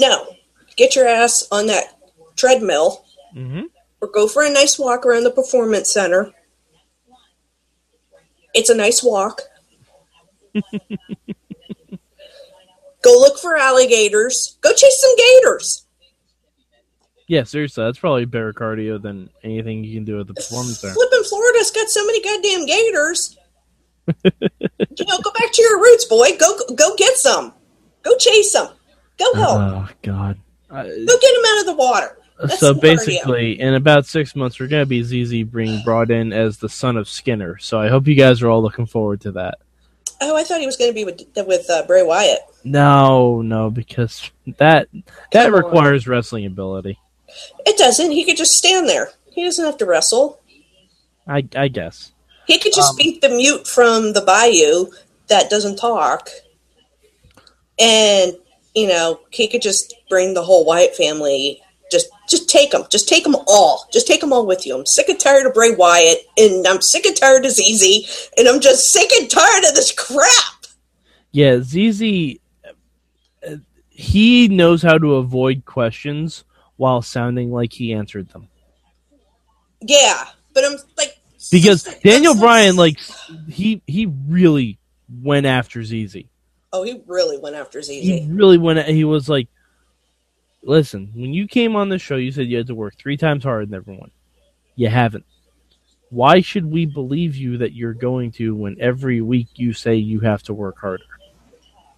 no, 0.00 0.34
get 0.76 0.94
your 0.94 1.08
ass 1.08 1.46
on 1.50 1.66
that 1.66 1.98
treadmill 2.36 3.04
Mm-hmm. 3.36 3.64
or 4.00 4.08
go 4.08 4.26
for 4.26 4.42
a 4.42 4.50
nice 4.50 4.78
walk 4.78 5.04
around 5.04 5.24
the 5.24 5.30
performance 5.30 5.92
center. 5.92 6.32
It's 8.54 8.70
a 8.70 8.74
nice 8.74 9.02
walk. 9.04 9.42
go 13.02 13.10
look 13.12 13.38
for 13.38 13.56
alligators. 13.56 14.58
Go 14.60 14.72
chase 14.72 15.00
some 15.00 15.16
gators. 15.16 15.86
Yeah, 17.28 17.44
seriously, 17.44 17.84
that's 17.84 17.98
probably 17.98 18.24
better 18.24 18.54
cardio 18.54 19.00
than 19.00 19.28
anything 19.44 19.84
you 19.84 19.94
can 19.94 20.04
do 20.04 20.18
at 20.18 20.26
the 20.26 20.34
performance 20.34 20.80
center. 20.80 20.94
Flipping 20.94 21.24
Florida's 21.24 21.70
got 21.70 21.88
so 21.88 22.04
many 22.06 22.22
goddamn 22.22 22.64
gators. 22.64 23.36
you 24.24 25.06
know, 25.06 25.18
go 25.18 25.30
back 25.32 25.52
to 25.52 25.62
your 25.62 25.78
roots, 25.78 26.06
boy. 26.06 26.36
Go 26.38 26.58
go 26.74 26.96
get 26.96 27.16
some. 27.16 27.52
Go 28.02 28.16
chase 28.16 28.54
them. 28.54 28.68
Go 29.18 29.34
help. 29.34 29.58
Oh 29.60 29.88
God. 30.00 30.38
Uh, 30.70 30.84
go 30.84 31.18
get 31.20 31.34
them 31.34 31.44
out 31.48 31.60
of 31.60 31.66
the 31.66 31.76
water. 31.76 32.18
That's 32.40 32.58
so 32.58 32.68
some 32.68 32.76
cardio. 32.76 32.80
basically, 32.80 33.60
in 33.60 33.74
about 33.74 34.06
six 34.06 34.34
months, 34.34 34.58
we're 34.58 34.68
gonna 34.68 34.86
be 34.86 35.02
ZZ 35.02 35.42
being 35.50 35.82
brought 35.84 36.10
in 36.10 36.32
as 36.32 36.56
the 36.56 36.70
son 36.70 36.96
of 36.96 37.10
Skinner. 37.10 37.58
So 37.58 37.78
I 37.78 37.88
hope 37.88 38.06
you 38.06 38.14
guys 38.14 38.40
are 38.42 38.48
all 38.48 38.62
looking 38.62 38.86
forward 38.86 39.20
to 39.22 39.32
that. 39.32 39.58
Oh, 40.20 40.36
I 40.36 40.42
thought 40.44 40.60
he 40.60 40.66
was 40.66 40.76
going 40.76 40.90
to 40.90 40.94
be 40.94 41.04
with 41.04 41.22
with 41.46 41.68
uh, 41.70 41.86
Bray 41.86 42.02
Wyatt. 42.02 42.40
No, 42.64 43.40
no, 43.42 43.70
because 43.70 44.30
that 44.58 44.88
that 45.32 45.44
Come 45.46 45.54
on. 45.54 45.62
requires 45.64 46.08
wrestling 46.08 46.44
ability. 46.46 46.98
It 47.66 47.78
doesn't. 47.78 48.10
He 48.10 48.24
could 48.24 48.36
just 48.36 48.52
stand 48.52 48.88
there. 48.88 49.10
He 49.30 49.44
doesn't 49.44 49.64
have 49.64 49.76
to 49.78 49.86
wrestle. 49.86 50.40
I 51.26 51.46
I 51.54 51.68
guess. 51.68 52.12
He 52.46 52.58
could 52.58 52.72
just 52.72 52.90
Um, 52.92 52.96
beat 52.96 53.20
the 53.20 53.28
mute 53.28 53.66
from 53.68 54.14
the 54.14 54.22
bayou 54.22 54.86
that 55.28 55.50
doesn't 55.50 55.76
talk. 55.76 56.30
And, 57.78 58.32
you 58.74 58.88
know, 58.88 59.20
he 59.30 59.46
could 59.46 59.62
just 59.62 59.94
bring 60.08 60.34
the 60.34 60.42
whole 60.42 60.64
Wyatt 60.64 60.96
family. 60.96 61.62
Just 61.90 62.08
just 62.28 62.48
take 62.48 62.70
them. 62.72 62.82
Just 62.90 63.08
take 63.08 63.24
them 63.24 63.36
all. 63.46 63.86
Just 63.92 64.06
take 64.06 64.20
them 64.20 64.32
all 64.32 64.46
with 64.46 64.66
you. 64.66 64.76
I'm 64.76 64.84
sick 64.86 65.08
and 65.08 65.18
tired 65.18 65.46
of 65.46 65.54
Bray 65.54 65.74
Wyatt. 65.74 66.18
And 66.36 66.66
I'm 66.66 66.82
sick 66.82 67.06
and 67.06 67.16
tired 67.16 67.44
of 67.44 67.50
ZZ. 67.52 68.30
And 68.36 68.46
I'm 68.48 68.60
just 68.60 68.92
sick 68.92 69.10
and 69.12 69.30
tired 69.30 69.64
of 69.64 69.74
this 69.74 69.92
crap. 69.92 70.66
Yeah, 71.32 71.60
ZZ. 71.62 72.36
uh, 73.46 73.56
He 73.88 74.48
knows 74.48 74.82
how 74.82 74.98
to 74.98 75.16
avoid 75.16 75.64
questions 75.64 76.44
while 76.76 77.00
sounding 77.02 77.50
like 77.50 77.72
he 77.72 77.92
answered 77.92 78.28
them. 78.30 78.48
Yeah. 79.80 80.24
But 80.54 80.64
I'm 80.64 80.76
like. 80.96 81.14
Because 81.50 81.86
I'm 81.86 81.94
Daniel 82.04 82.34
so- 82.34 82.40
Bryan, 82.40 82.76
like, 82.76 82.98
he 83.48 83.80
he 83.86 84.06
really 84.26 84.78
went 85.22 85.46
after 85.46 85.82
ZZ. 85.82 86.16
Oh, 86.72 86.82
he 86.82 87.00
really 87.06 87.38
went 87.38 87.56
after 87.56 87.80
ZZ. 87.80 87.88
He 87.88 88.26
really 88.28 88.58
went. 88.58 88.86
He 88.88 89.04
was 89.04 89.28
like, 89.28 89.48
"Listen, 90.62 91.10
when 91.14 91.32
you 91.34 91.46
came 91.46 91.76
on 91.76 91.88
the 91.88 91.98
show, 91.98 92.16
you 92.16 92.32
said 92.32 92.46
you 92.46 92.56
had 92.56 92.66
to 92.68 92.74
work 92.74 92.96
three 92.98 93.16
times 93.16 93.44
harder 93.44 93.66
than 93.66 93.74
everyone. 93.74 94.10
You 94.76 94.88
haven't. 94.88 95.24
Why 96.10 96.40
should 96.40 96.66
we 96.66 96.86
believe 96.86 97.36
you 97.36 97.58
that 97.58 97.74
you're 97.74 97.92
going 97.94 98.32
to 98.32 98.54
when 98.54 98.76
every 98.80 99.20
week 99.20 99.48
you 99.56 99.72
say 99.72 99.96
you 99.96 100.20
have 100.20 100.42
to 100.44 100.54
work 100.54 100.78
harder? 100.78 101.04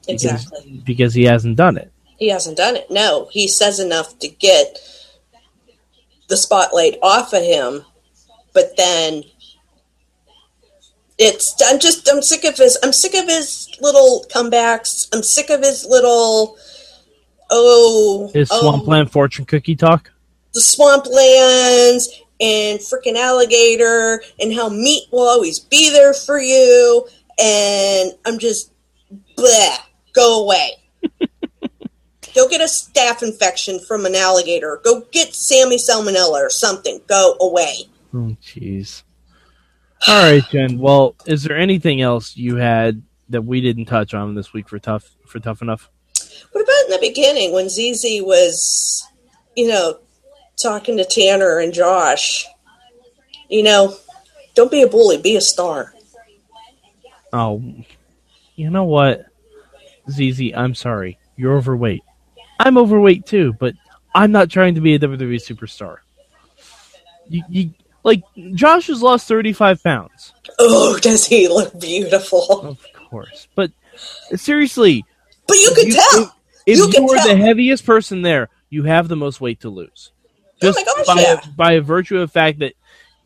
Because- 0.06 0.24
exactly. 0.24 0.82
Because 0.84 1.14
he 1.14 1.24
hasn't 1.24 1.56
done 1.56 1.76
it. 1.76 1.92
He 2.18 2.28
hasn't 2.28 2.56
done 2.56 2.76
it. 2.76 2.90
No, 2.90 3.28
he 3.30 3.48
says 3.48 3.80
enough 3.80 4.18
to 4.18 4.28
get 4.28 4.78
the 6.28 6.36
spotlight 6.36 6.98
off 7.02 7.32
of 7.32 7.42
him, 7.42 7.84
but 8.52 8.76
then 8.76 9.24
it's 11.18 11.54
I'm 11.64 11.78
just 11.78 12.08
I'm 12.12 12.22
sick 12.22 12.44
of 12.44 12.56
his 12.56 12.78
I'm 12.82 12.92
sick 12.92 13.14
of 13.14 13.26
his 13.26 13.70
little 13.80 14.24
comebacks. 14.34 15.08
I'm 15.14 15.22
sick 15.22 15.48
of 15.50 15.60
his 15.60 15.86
little 15.86 16.56
oh 17.50 18.30
His 18.32 18.50
oh, 18.52 18.60
swampland 18.60 19.10
fortune 19.10 19.44
cookie 19.44 19.76
talk. 19.76 20.10
the 20.54 20.60
swamplands 20.60 22.08
and 22.40 22.78
freaking 22.80 23.16
alligator 23.16 24.22
and 24.40 24.52
how 24.52 24.68
meat 24.68 25.04
will 25.12 25.28
always 25.28 25.58
be 25.58 25.90
there 25.90 26.14
for 26.14 26.38
you 26.38 27.06
and 27.40 28.12
I'm 28.26 28.38
just 28.38 28.72
bleh, 29.36 29.76
go 30.12 30.44
away. 30.44 30.72
Go 32.34 32.48
get 32.48 32.60
a 32.60 32.64
staph 32.64 33.24
infection 33.24 33.80
from 33.80 34.06
an 34.06 34.14
alligator. 34.14 34.80
Go 34.84 35.02
get 35.10 35.34
Sammy 35.34 35.78
salmonella 35.78 36.34
or 36.34 36.48
something. 36.50 37.00
Go 37.08 37.36
away. 37.40 37.88
Oh, 38.14 38.36
jeez. 38.40 39.02
All 40.06 40.22
right, 40.22 40.42
Jen. 40.48 40.78
Well, 40.78 41.16
is 41.26 41.42
there 41.42 41.58
anything 41.58 42.00
else 42.00 42.36
you 42.36 42.56
had 42.56 43.02
that 43.30 43.42
we 43.42 43.60
didn't 43.60 43.86
touch 43.86 44.14
on 44.14 44.34
this 44.34 44.52
week 44.52 44.68
for 44.68 44.78
tough 44.78 45.10
for 45.26 45.40
tough 45.40 45.60
enough? 45.60 45.90
What 46.52 46.62
about 46.62 46.84
in 46.86 46.90
the 46.90 47.08
beginning 47.08 47.52
when 47.52 47.68
ZZ 47.68 48.22
was, 48.22 49.06
you 49.56 49.68
know, 49.68 49.98
talking 50.60 50.96
to 50.96 51.04
Tanner 51.04 51.58
and 51.58 51.72
Josh? 51.72 52.46
You 53.48 53.62
know, 53.62 53.96
don't 54.54 54.70
be 54.70 54.82
a 54.82 54.86
bully, 54.88 55.18
be 55.18 55.36
a 55.36 55.40
star. 55.40 55.94
Oh, 57.32 57.62
you 58.56 58.70
know 58.70 58.84
what, 58.84 59.26
ZZ? 60.10 60.52
I'm 60.56 60.74
sorry. 60.74 61.18
You're 61.36 61.56
overweight. 61.56 62.02
I'm 62.58 62.76
overweight 62.76 63.26
too, 63.26 63.54
but 63.58 63.74
I'm 64.14 64.32
not 64.32 64.50
trying 64.50 64.74
to 64.74 64.80
be 64.80 64.94
a 64.94 64.98
WWE 64.98 65.36
superstar. 65.36 65.98
You, 67.28 67.42
you 67.48 67.70
like 68.02 68.22
Josh 68.54 68.88
has 68.88 69.02
lost 69.02 69.28
35 69.28 69.82
pounds, 69.82 70.32
Oh, 70.58 70.98
does 71.02 71.26
he 71.26 71.48
look 71.48 71.78
beautiful? 71.80 72.60
of 72.62 72.84
course, 73.08 73.46
but 73.54 73.70
seriously, 74.34 75.04
But 75.50 75.58
you 75.58 75.72
could 75.74 75.88
You- 75.88 75.94
tell. 75.94 76.34
if 76.66 76.78
You 76.78 76.86
you, 76.86 76.92
can 76.92 77.04
were 77.04 77.16
tell. 77.16 77.28
the 77.28 77.36
heaviest 77.36 77.84
person 77.84 78.22
there, 78.22 78.48
you 78.70 78.84
have 78.84 79.08
the 79.08 79.16
most 79.16 79.40
weight 79.40 79.60
to 79.60 79.68
lose. 79.70 80.12
Oh 80.62 80.66
Just 80.66 80.78
my 80.78 80.84
gosh, 80.84 81.06
by, 81.06 81.20
yeah. 81.22 81.40
by 81.56 81.78
virtue 81.80 82.16
of 82.16 82.28
the 82.28 82.32
fact 82.32 82.58
that 82.60 82.74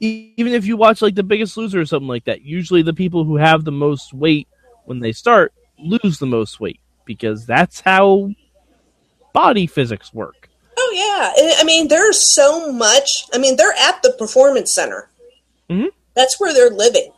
even 0.01 0.53
if 0.55 0.67
you 0.67 0.77
watch 0.77 1.01
like 1.03 1.15
The 1.15 1.23
Biggest 1.23 1.57
Loser 1.57 1.81
or 1.81 1.85
something 1.87 2.09
like 2.09 2.25
that, 2.25 2.43
usually 2.43 2.83
the 2.83 2.93
people 2.95 3.25
who 3.25 3.37
have 3.37 3.65
the 3.65 3.73
most 3.73 4.13
weight 4.15 4.49
when 4.85 5.01
they 5.01 5.13
start 5.13 5.53
lose 5.79 6.19
the 6.19 6.27
most 6.27 6.61
weight 6.61 6.81
because 7.05 7.45
that's 7.47 7.81
how 7.81 8.31
body 9.33 9.67
physics 9.67 10.13
work. 10.15 10.49
Oh 10.77 10.93
yeah, 10.95 11.57
I 11.61 11.65
mean, 11.65 11.89
there's 11.89 12.19
so 12.21 12.71
much. 12.73 13.25
I 13.33 13.39
mean, 13.39 13.57
they're 13.57 13.73
at 13.79 14.03
the 14.03 14.13
performance 14.19 14.73
center. 14.73 15.09
Mhm. 15.71 15.89
That's 16.15 16.39
where 16.39 16.53
they're 16.55 16.71
living. 16.71 17.11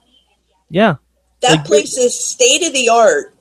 Yeah, 0.70 0.96
That 1.42 1.50
Like, 1.50 1.64
place 1.66 1.96
is 1.98 2.18
state 2.18 2.66
of 2.66 2.72
the 2.72 2.88
art. 2.88 3.34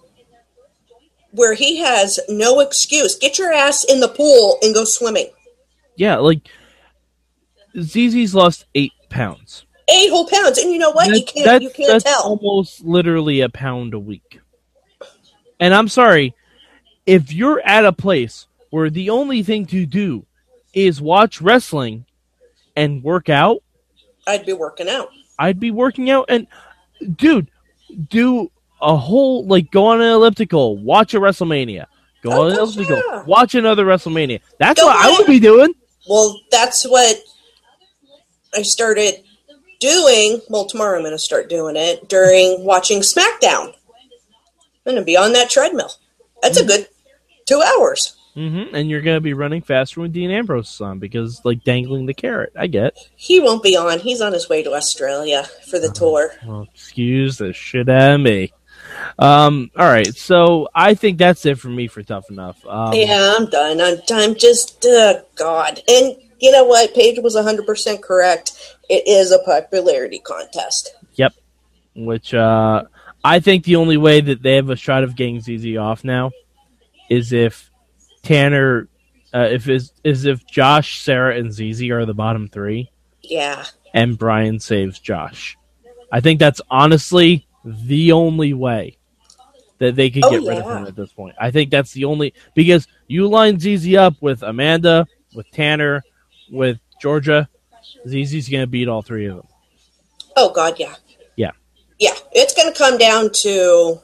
Where 1.35 1.53
he 1.53 1.77
has 1.77 2.19
no 2.29 2.59
excuse. 2.61 3.15
Get 3.17 3.37
your 3.37 3.51
ass 3.53 3.83
in 3.83 3.99
the 3.99 4.07
pool 4.07 4.57
and 4.61 4.73
go 4.73 4.83
swimming. 4.85 5.29
yeah. 5.95 6.15
Like 6.17 6.47
ZZ's 7.77 8.33
lost 8.33 8.65
eight 8.75 8.93
pounds. 9.09 9.65
Eight 9.87 10.09
whole 10.09 10.27
pounds, 10.27 10.57
and 10.57 10.71
you 10.71 10.79
know 10.79 10.91
what? 10.91 11.07
you 11.09 11.23
can't. 11.23 11.45
that's- 11.45 11.61
You 11.61 11.69
can't 11.69 11.91
that's 11.91 12.03
tell. 12.05 12.23
almost 12.23 12.83
literally 12.83 13.41
a 13.41 13.49
pound 13.49 13.93
a 13.93 13.99
week. 13.99 14.39
And 15.59 15.73
I'm 15.73 15.87
sorry, 15.87 16.33
if 17.05 17.31
you're 17.31 17.61
at 17.65 17.85
a 17.85 17.91
place 17.93 18.47
where 18.71 18.89
the 18.89 19.09
only 19.11 19.43
thing 19.43 19.65
to 19.67 19.85
do 19.85 20.25
is 20.73 20.99
watch 21.01 21.39
wrestling 21.39 22.05
and 22.75 23.03
work 23.03 23.29
out, 23.29 23.61
I'd 24.27 24.45
be 24.45 24.53
working 24.53 24.89
out. 24.89 25.09
I'd 25.37 25.59
be 25.59 25.69
working 25.71 26.09
out. 26.09 26.25
And 26.29 26.47
dude, 27.15 27.49
do 28.09 28.51
a 28.81 28.95
whole 28.95 29.45
like 29.45 29.71
go 29.71 29.85
on 29.87 30.01
an 30.01 30.07
elliptical, 30.11 30.77
watch 30.77 31.13
a 31.13 31.19
WrestleMania, 31.19 31.85
go 32.21 32.31
Oh, 32.31 32.41
on 32.45 32.51
an 32.51 32.57
elliptical, 32.59 33.01
yeah. 33.11 33.23
watch 33.23 33.55
another 33.55 33.85
WrestleMania. 33.85 34.41
That's 34.59 34.79
Go 34.81 34.87
what 34.87 34.95
I 34.97 35.07
ahead. 35.09 35.17
would 35.19 35.27
be 35.27 35.39
doing. 35.39 35.73
Well, 36.07 36.39
that's 36.51 36.83
what 36.85 37.17
I 38.53 38.61
started 38.61 39.15
doing. 39.79 40.39
Well, 40.49 40.65
tomorrow 40.65 40.97
I'm 40.97 41.03
going 41.03 41.13
to 41.13 41.19
start 41.19 41.49
doing 41.49 41.75
it 41.75 42.07
during 42.09 42.63
watching 42.63 42.99
SmackDown. 43.01 43.67
I'm 43.73 43.73
going 44.85 44.95
to 44.97 45.03
be 45.03 45.17
on 45.17 45.33
that 45.33 45.49
treadmill. 45.49 45.91
That's 46.41 46.59
a 46.59 46.65
good 46.65 46.87
two 47.45 47.61
hours. 47.61 48.15
hmm 48.35 48.63
And 48.73 48.87
you're 48.89 49.01
gonna 49.01 49.21
be 49.21 49.33
running 49.33 49.61
faster 49.63 50.01
when 50.01 50.11
Dean 50.11 50.29
Ambrose 50.29 50.71
is 50.75 50.81
on 50.81 50.99
because 50.99 51.41
like 51.43 51.63
dangling 51.63 52.05
the 52.05 52.13
carrot. 52.13 52.53
I 52.55 52.67
get. 52.67 52.95
He 53.15 53.39
won't 53.39 53.63
be 53.63 53.75
on. 53.75 53.97
He's 53.99 54.21
on 54.21 54.33
his 54.33 54.47
way 54.47 54.61
to 54.61 54.73
Australia 54.73 55.43
for 55.69 55.79
the 55.79 55.89
tour. 55.89 56.33
Well, 56.45 56.67
excuse 56.73 57.37
the 57.39 57.51
shit 57.53 57.89
out 57.89 58.15
of 58.15 58.21
me. 58.21 58.51
Um, 59.19 59.71
all 59.75 59.85
right, 59.85 60.13
so 60.15 60.67
I 60.73 60.93
think 60.93 61.17
that's 61.17 61.45
it 61.45 61.59
for 61.59 61.69
me 61.69 61.87
for 61.87 62.03
tough 62.03 62.29
enough. 62.29 62.63
Um, 62.65 62.93
yeah, 62.93 63.35
I'm 63.37 63.49
done. 63.49 63.81
I'm, 63.81 63.97
I'm 64.11 64.35
just, 64.35 64.85
uh, 64.85 65.21
God. 65.35 65.81
And 65.87 66.15
you 66.39 66.51
know 66.51 66.65
what? 66.65 66.93
Paige 66.93 67.19
was 67.19 67.35
100% 67.35 68.01
correct. 68.01 68.75
It 68.89 69.07
is 69.07 69.31
a 69.31 69.39
popularity 69.39 70.19
contest. 70.19 70.93
Yep, 71.15 71.33
which 71.95 72.33
uh, 72.33 72.83
I 73.23 73.39
think 73.39 73.63
the 73.63 73.77
only 73.77 73.97
way 73.97 74.21
that 74.21 74.41
they 74.41 74.55
have 74.55 74.69
a 74.69 74.75
shot 74.75 75.03
of 75.03 75.15
getting 75.15 75.41
ZZ 75.41 75.77
off 75.77 76.03
now 76.03 76.31
is 77.09 77.33
if 77.33 77.69
Tanner, 78.23 78.87
uh, 79.33 79.47
if 79.51 79.67
is 79.69 79.91
is 80.03 80.25
if 80.25 80.45
Josh, 80.45 81.01
Sara, 81.01 81.37
and 81.37 81.51
ZZ 81.53 81.83
are 81.89 82.05
the 82.05 82.13
bottom 82.13 82.47
three, 82.49 82.91
Yeah. 83.21 83.65
and 83.93 84.17
Bryan 84.17 84.59
saves 84.59 84.99
Josh. 84.99 85.57
I 86.11 86.19
think 86.21 86.39
that's 86.39 86.61
honestly 86.69 87.47
the 87.65 88.11
only 88.11 88.53
way 88.53 88.97
that 89.79 89.95
they 89.95 90.09
could 90.09 90.23
Oh, 90.23 90.29
get 90.29 90.41
rid 90.43 90.59
of 90.59 90.65
him 90.65 90.85
at 90.87 90.95
this 90.95 91.11
point. 91.11 91.35
I 91.39 91.51
think 91.51 91.69
that's 91.71 91.91
the 91.91 92.05
only 92.05 92.33
because 92.53 92.87
you 93.07 93.27
line 93.27 93.59
ZZ 93.59 93.95
up 93.95 94.15
with 94.21 94.43
Amanda, 94.43 95.05
with 95.33 95.49
Tanner, 95.51 96.03
with 96.51 96.79
Georgia. 97.01 97.49
ZZ's 98.07 98.47
gonna 98.49 98.67
beat 98.67 98.87
all 98.87 99.01
three 99.01 99.25
of 99.25 99.37
them. 99.37 99.47
Oh 100.35 100.51
God, 100.51 100.79
yeah. 100.79 100.95
Yeah. 101.35 101.51
Yeah. 101.99 102.15
It's 102.31 102.53
going 102.53 102.71
to 102.71 102.77
come 102.77 102.97
down 102.97 103.31
to. 103.31 103.99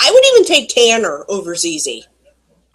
I 0.00 0.10
would 0.10 0.24
even 0.34 0.44
take 0.44 0.68
Tanner 0.68 1.24
over 1.28 1.54
ZZ. 1.54 2.06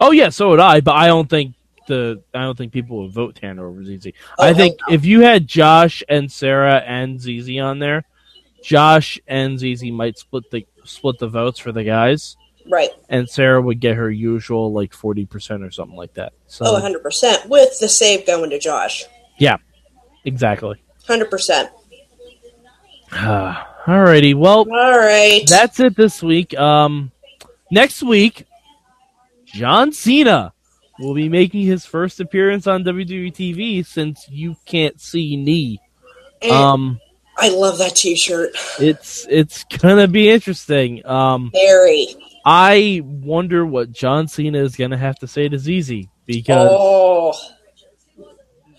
Oh 0.00 0.10
yeah, 0.10 0.28
so 0.28 0.50
would 0.50 0.60
I, 0.60 0.80
but 0.80 0.94
I 0.94 1.06
don't 1.06 1.28
think 1.28 1.54
the 1.86 2.22
I 2.34 2.42
don't 2.42 2.56
think 2.56 2.72
people 2.72 3.02
would 3.02 3.12
vote 3.12 3.36
Tanner 3.36 3.66
over 3.66 3.82
ZZ. 3.82 4.08
Oh, 4.38 4.44
I 4.44 4.52
think 4.52 4.76
no. 4.86 4.94
if 4.94 5.04
you 5.04 5.20
had 5.20 5.46
Josh 5.46 6.02
and 6.08 6.30
Sarah 6.30 6.78
and 6.78 7.20
ZZ 7.20 7.58
on 7.58 7.78
there, 7.78 8.04
Josh 8.64 9.20
and 9.28 9.58
ZZ 9.58 9.84
might 9.92 10.16
split 10.18 10.50
the 10.50 10.66
split 10.84 11.18
the 11.18 11.28
votes 11.28 11.58
for 11.58 11.70
the 11.72 11.84
guys, 11.84 12.36
Right. 12.66 12.90
and 13.10 13.28
Sara 13.28 13.60
would 13.60 13.78
get 13.80 13.96
her 13.96 14.10
usual 14.10 14.72
like 14.72 14.92
forty 14.94 15.26
percent 15.26 15.62
or 15.62 15.70
something 15.70 15.96
like 15.96 16.14
that. 16.14 16.32
So 16.46 16.64
Oh, 16.66 16.80
100%. 16.80 17.48
With 17.48 17.78
the 17.78 17.88
save 17.88 18.26
going 18.26 18.50
to 18.50 18.58
Josh. 18.58 19.04
Yeah. 19.38 19.56
Exactly. 20.24 20.82
100%. 21.06 21.68
Alrighty, 23.12 24.34
well 24.34 24.60
All 24.70 24.98
right. 24.98 25.42
that's 25.46 25.78
it 25.80 25.94
this 25.96 26.22
week. 26.22 26.56
Um, 26.58 27.12
next 27.70 28.02
week, 28.02 28.46
John 29.44 29.92
Cena 29.92 30.52
will 30.98 31.14
be 31.14 31.28
making 31.28 31.62
his 31.62 31.84
first 31.84 32.20
appearance 32.20 32.66
on 32.66 32.82
WWE 32.84 33.32
TV 33.32 33.84
since 33.84 34.26
you 34.30 34.56
can't 34.64 34.98
see 35.00 35.36
knee. 35.36 35.80
And 36.40 36.52
Um, 36.52 37.00
I 37.36 37.48
love 37.48 37.78
that 37.78 37.96
t 37.96 38.16
shirt. 38.16 38.52
it's 38.78 39.26
it's 39.28 39.64
gonna 39.64 40.08
be 40.08 40.30
interesting. 40.30 41.04
Um, 41.06 41.50
Very. 41.52 42.08
I 42.46 43.00
wonder 43.04 43.64
what 43.64 43.90
John 43.90 44.28
Cena 44.28 44.58
is 44.58 44.76
gonna 44.76 44.98
have 44.98 45.18
to 45.20 45.26
say 45.26 45.48
to 45.48 45.58
ZZ 45.58 46.06
because 46.26 46.68
Oh. 46.70 47.34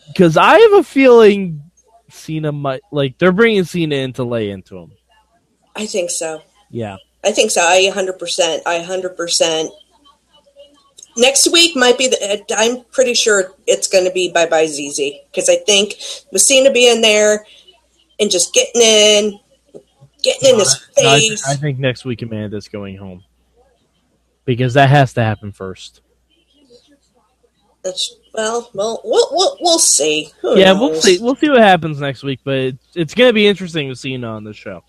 because 0.07 0.37
I 0.37 0.57
have 0.59 0.73
a 0.73 0.83
feeling 0.83 1.61
Cena 2.09 2.51
might 2.51 2.81
like 2.91 3.17
they're 3.17 3.31
bringing 3.31 3.63
Cena 3.65 3.95
in 3.95 4.13
to 4.13 4.23
lay 4.23 4.49
into 4.51 4.77
him. 4.77 4.91
I 5.75 5.85
think 5.85 6.09
so. 6.09 6.41
Yeah, 6.69 6.97
I 7.23 7.31
think 7.31 7.51
so. 7.51 7.61
I 7.61 7.89
100%. 7.93 8.61
I 8.65 8.79
100%. 8.79 9.69
Next 11.17 11.51
week 11.51 11.75
might 11.75 11.97
be 11.97 12.07
the. 12.07 12.45
I'm 12.57 12.83
pretty 12.91 13.13
sure 13.13 13.53
it's 13.67 13.87
going 13.87 14.03
to 14.05 14.11
be 14.11 14.31
bye 14.31 14.45
bye 14.47 14.65
ZZ 14.67 14.99
because 15.31 15.49
I 15.49 15.55
think 15.65 15.95
with 16.31 16.41
Cena 16.41 16.71
being 16.71 17.01
there 17.01 17.45
and 18.19 18.29
just 18.31 18.53
getting 18.53 18.81
in, 18.81 19.39
getting 20.23 20.49
in 20.53 20.59
his 20.59 20.87
No, 20.97 21.09
I, 21.09 21.19
face. 21.19 21.47
I 21.47 21.55
think 21.55 21.79
next 21.79 22.05
week 22.05 22.21
Amanda's 22.21 22.67
going 22.67 22.97
home 22.97 23.23
because 24.45 24.73
that 24.75 24.89
has 24.89 25.13
to 25.13 25.23
happen 25.23 25.51
first. 25.51 26.01
That's, 27.83 28.15
well, 28.33 28.69
well, 28.73 28.99
we'll 29.03 29.27
we'll, 29.31 29.57
we'll 29.61 29.79
see. 29.79 30.31
Who 30.41 30.57
yeah, 30.57 30.71
we'll 30.73 30.95
see. 30.95 31.19
We'll 31.19 31.35
see 31.35 31.49
what 31.49 31.59
happens 31.59 31.99
next 31.99 32.23
week, 32.23 32.39
but 32.43 32.55
it, 32.55 32.77
it's 32.95 33.13
going 33.13 33.29
to 33.29 33.33
be 33.33 33.45
interesting 33.47 33.87
with 33.89 33.99
Cena 33.99 34.27
on 34.27 34.43
the 34.43 34.53
show 34.53 34.83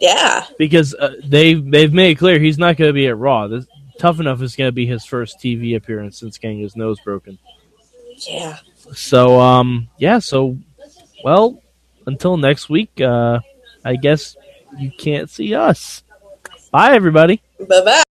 Yeah, 0.00 0.46
because 0.56 0.94
uh, 0.94 1.14
they 1.24 1.54
they've 1.54 1.92
made 1.92 2.12
it 2.12 2.18
clear 2.18 2.38
he's 2.38 2.56
not 2.58 2.76
going 2.76 2.88
to 2.88 2.92
be 2.92 3.08
at 3.08 3.18
Raw. 3.18 3.48
This, 3.48 3.66
Tough 3.98 4.18
enough 4.20 4.40
is 4.40 4.56
going 4.56 4.68
to 4.68 4.72
be 4.72 4.86
his 4.86 5.04
first 5.04 5.38
TV 5.40 5.76
appearance 5.76 6.18
since 6.18 6.38
getting 6.38 6.60
his 6.60 6.74
nose 6.76 6.98
broken. 7.00 7.38
yeah. 8.28 8.56
So 8.94 9.38
um 9.40 9.88
yeah, 9.98 10.20
so 10.20 10.56
well, 11.24 11.60
until 12.06 12.36
next 12.36 12.68
week, 12.68 13.00
uh 13.00 13.40
I 13.84 13.96
guess 13.96 14.36
you 14.78 14.90
can't 14.90 15.28
see 15.30 15.54
us. 15.54 16.02
Bye 16.70 16.94
everybody. 16.94 17.42
Bye 17.58 17.84
bye. 17.84 18.02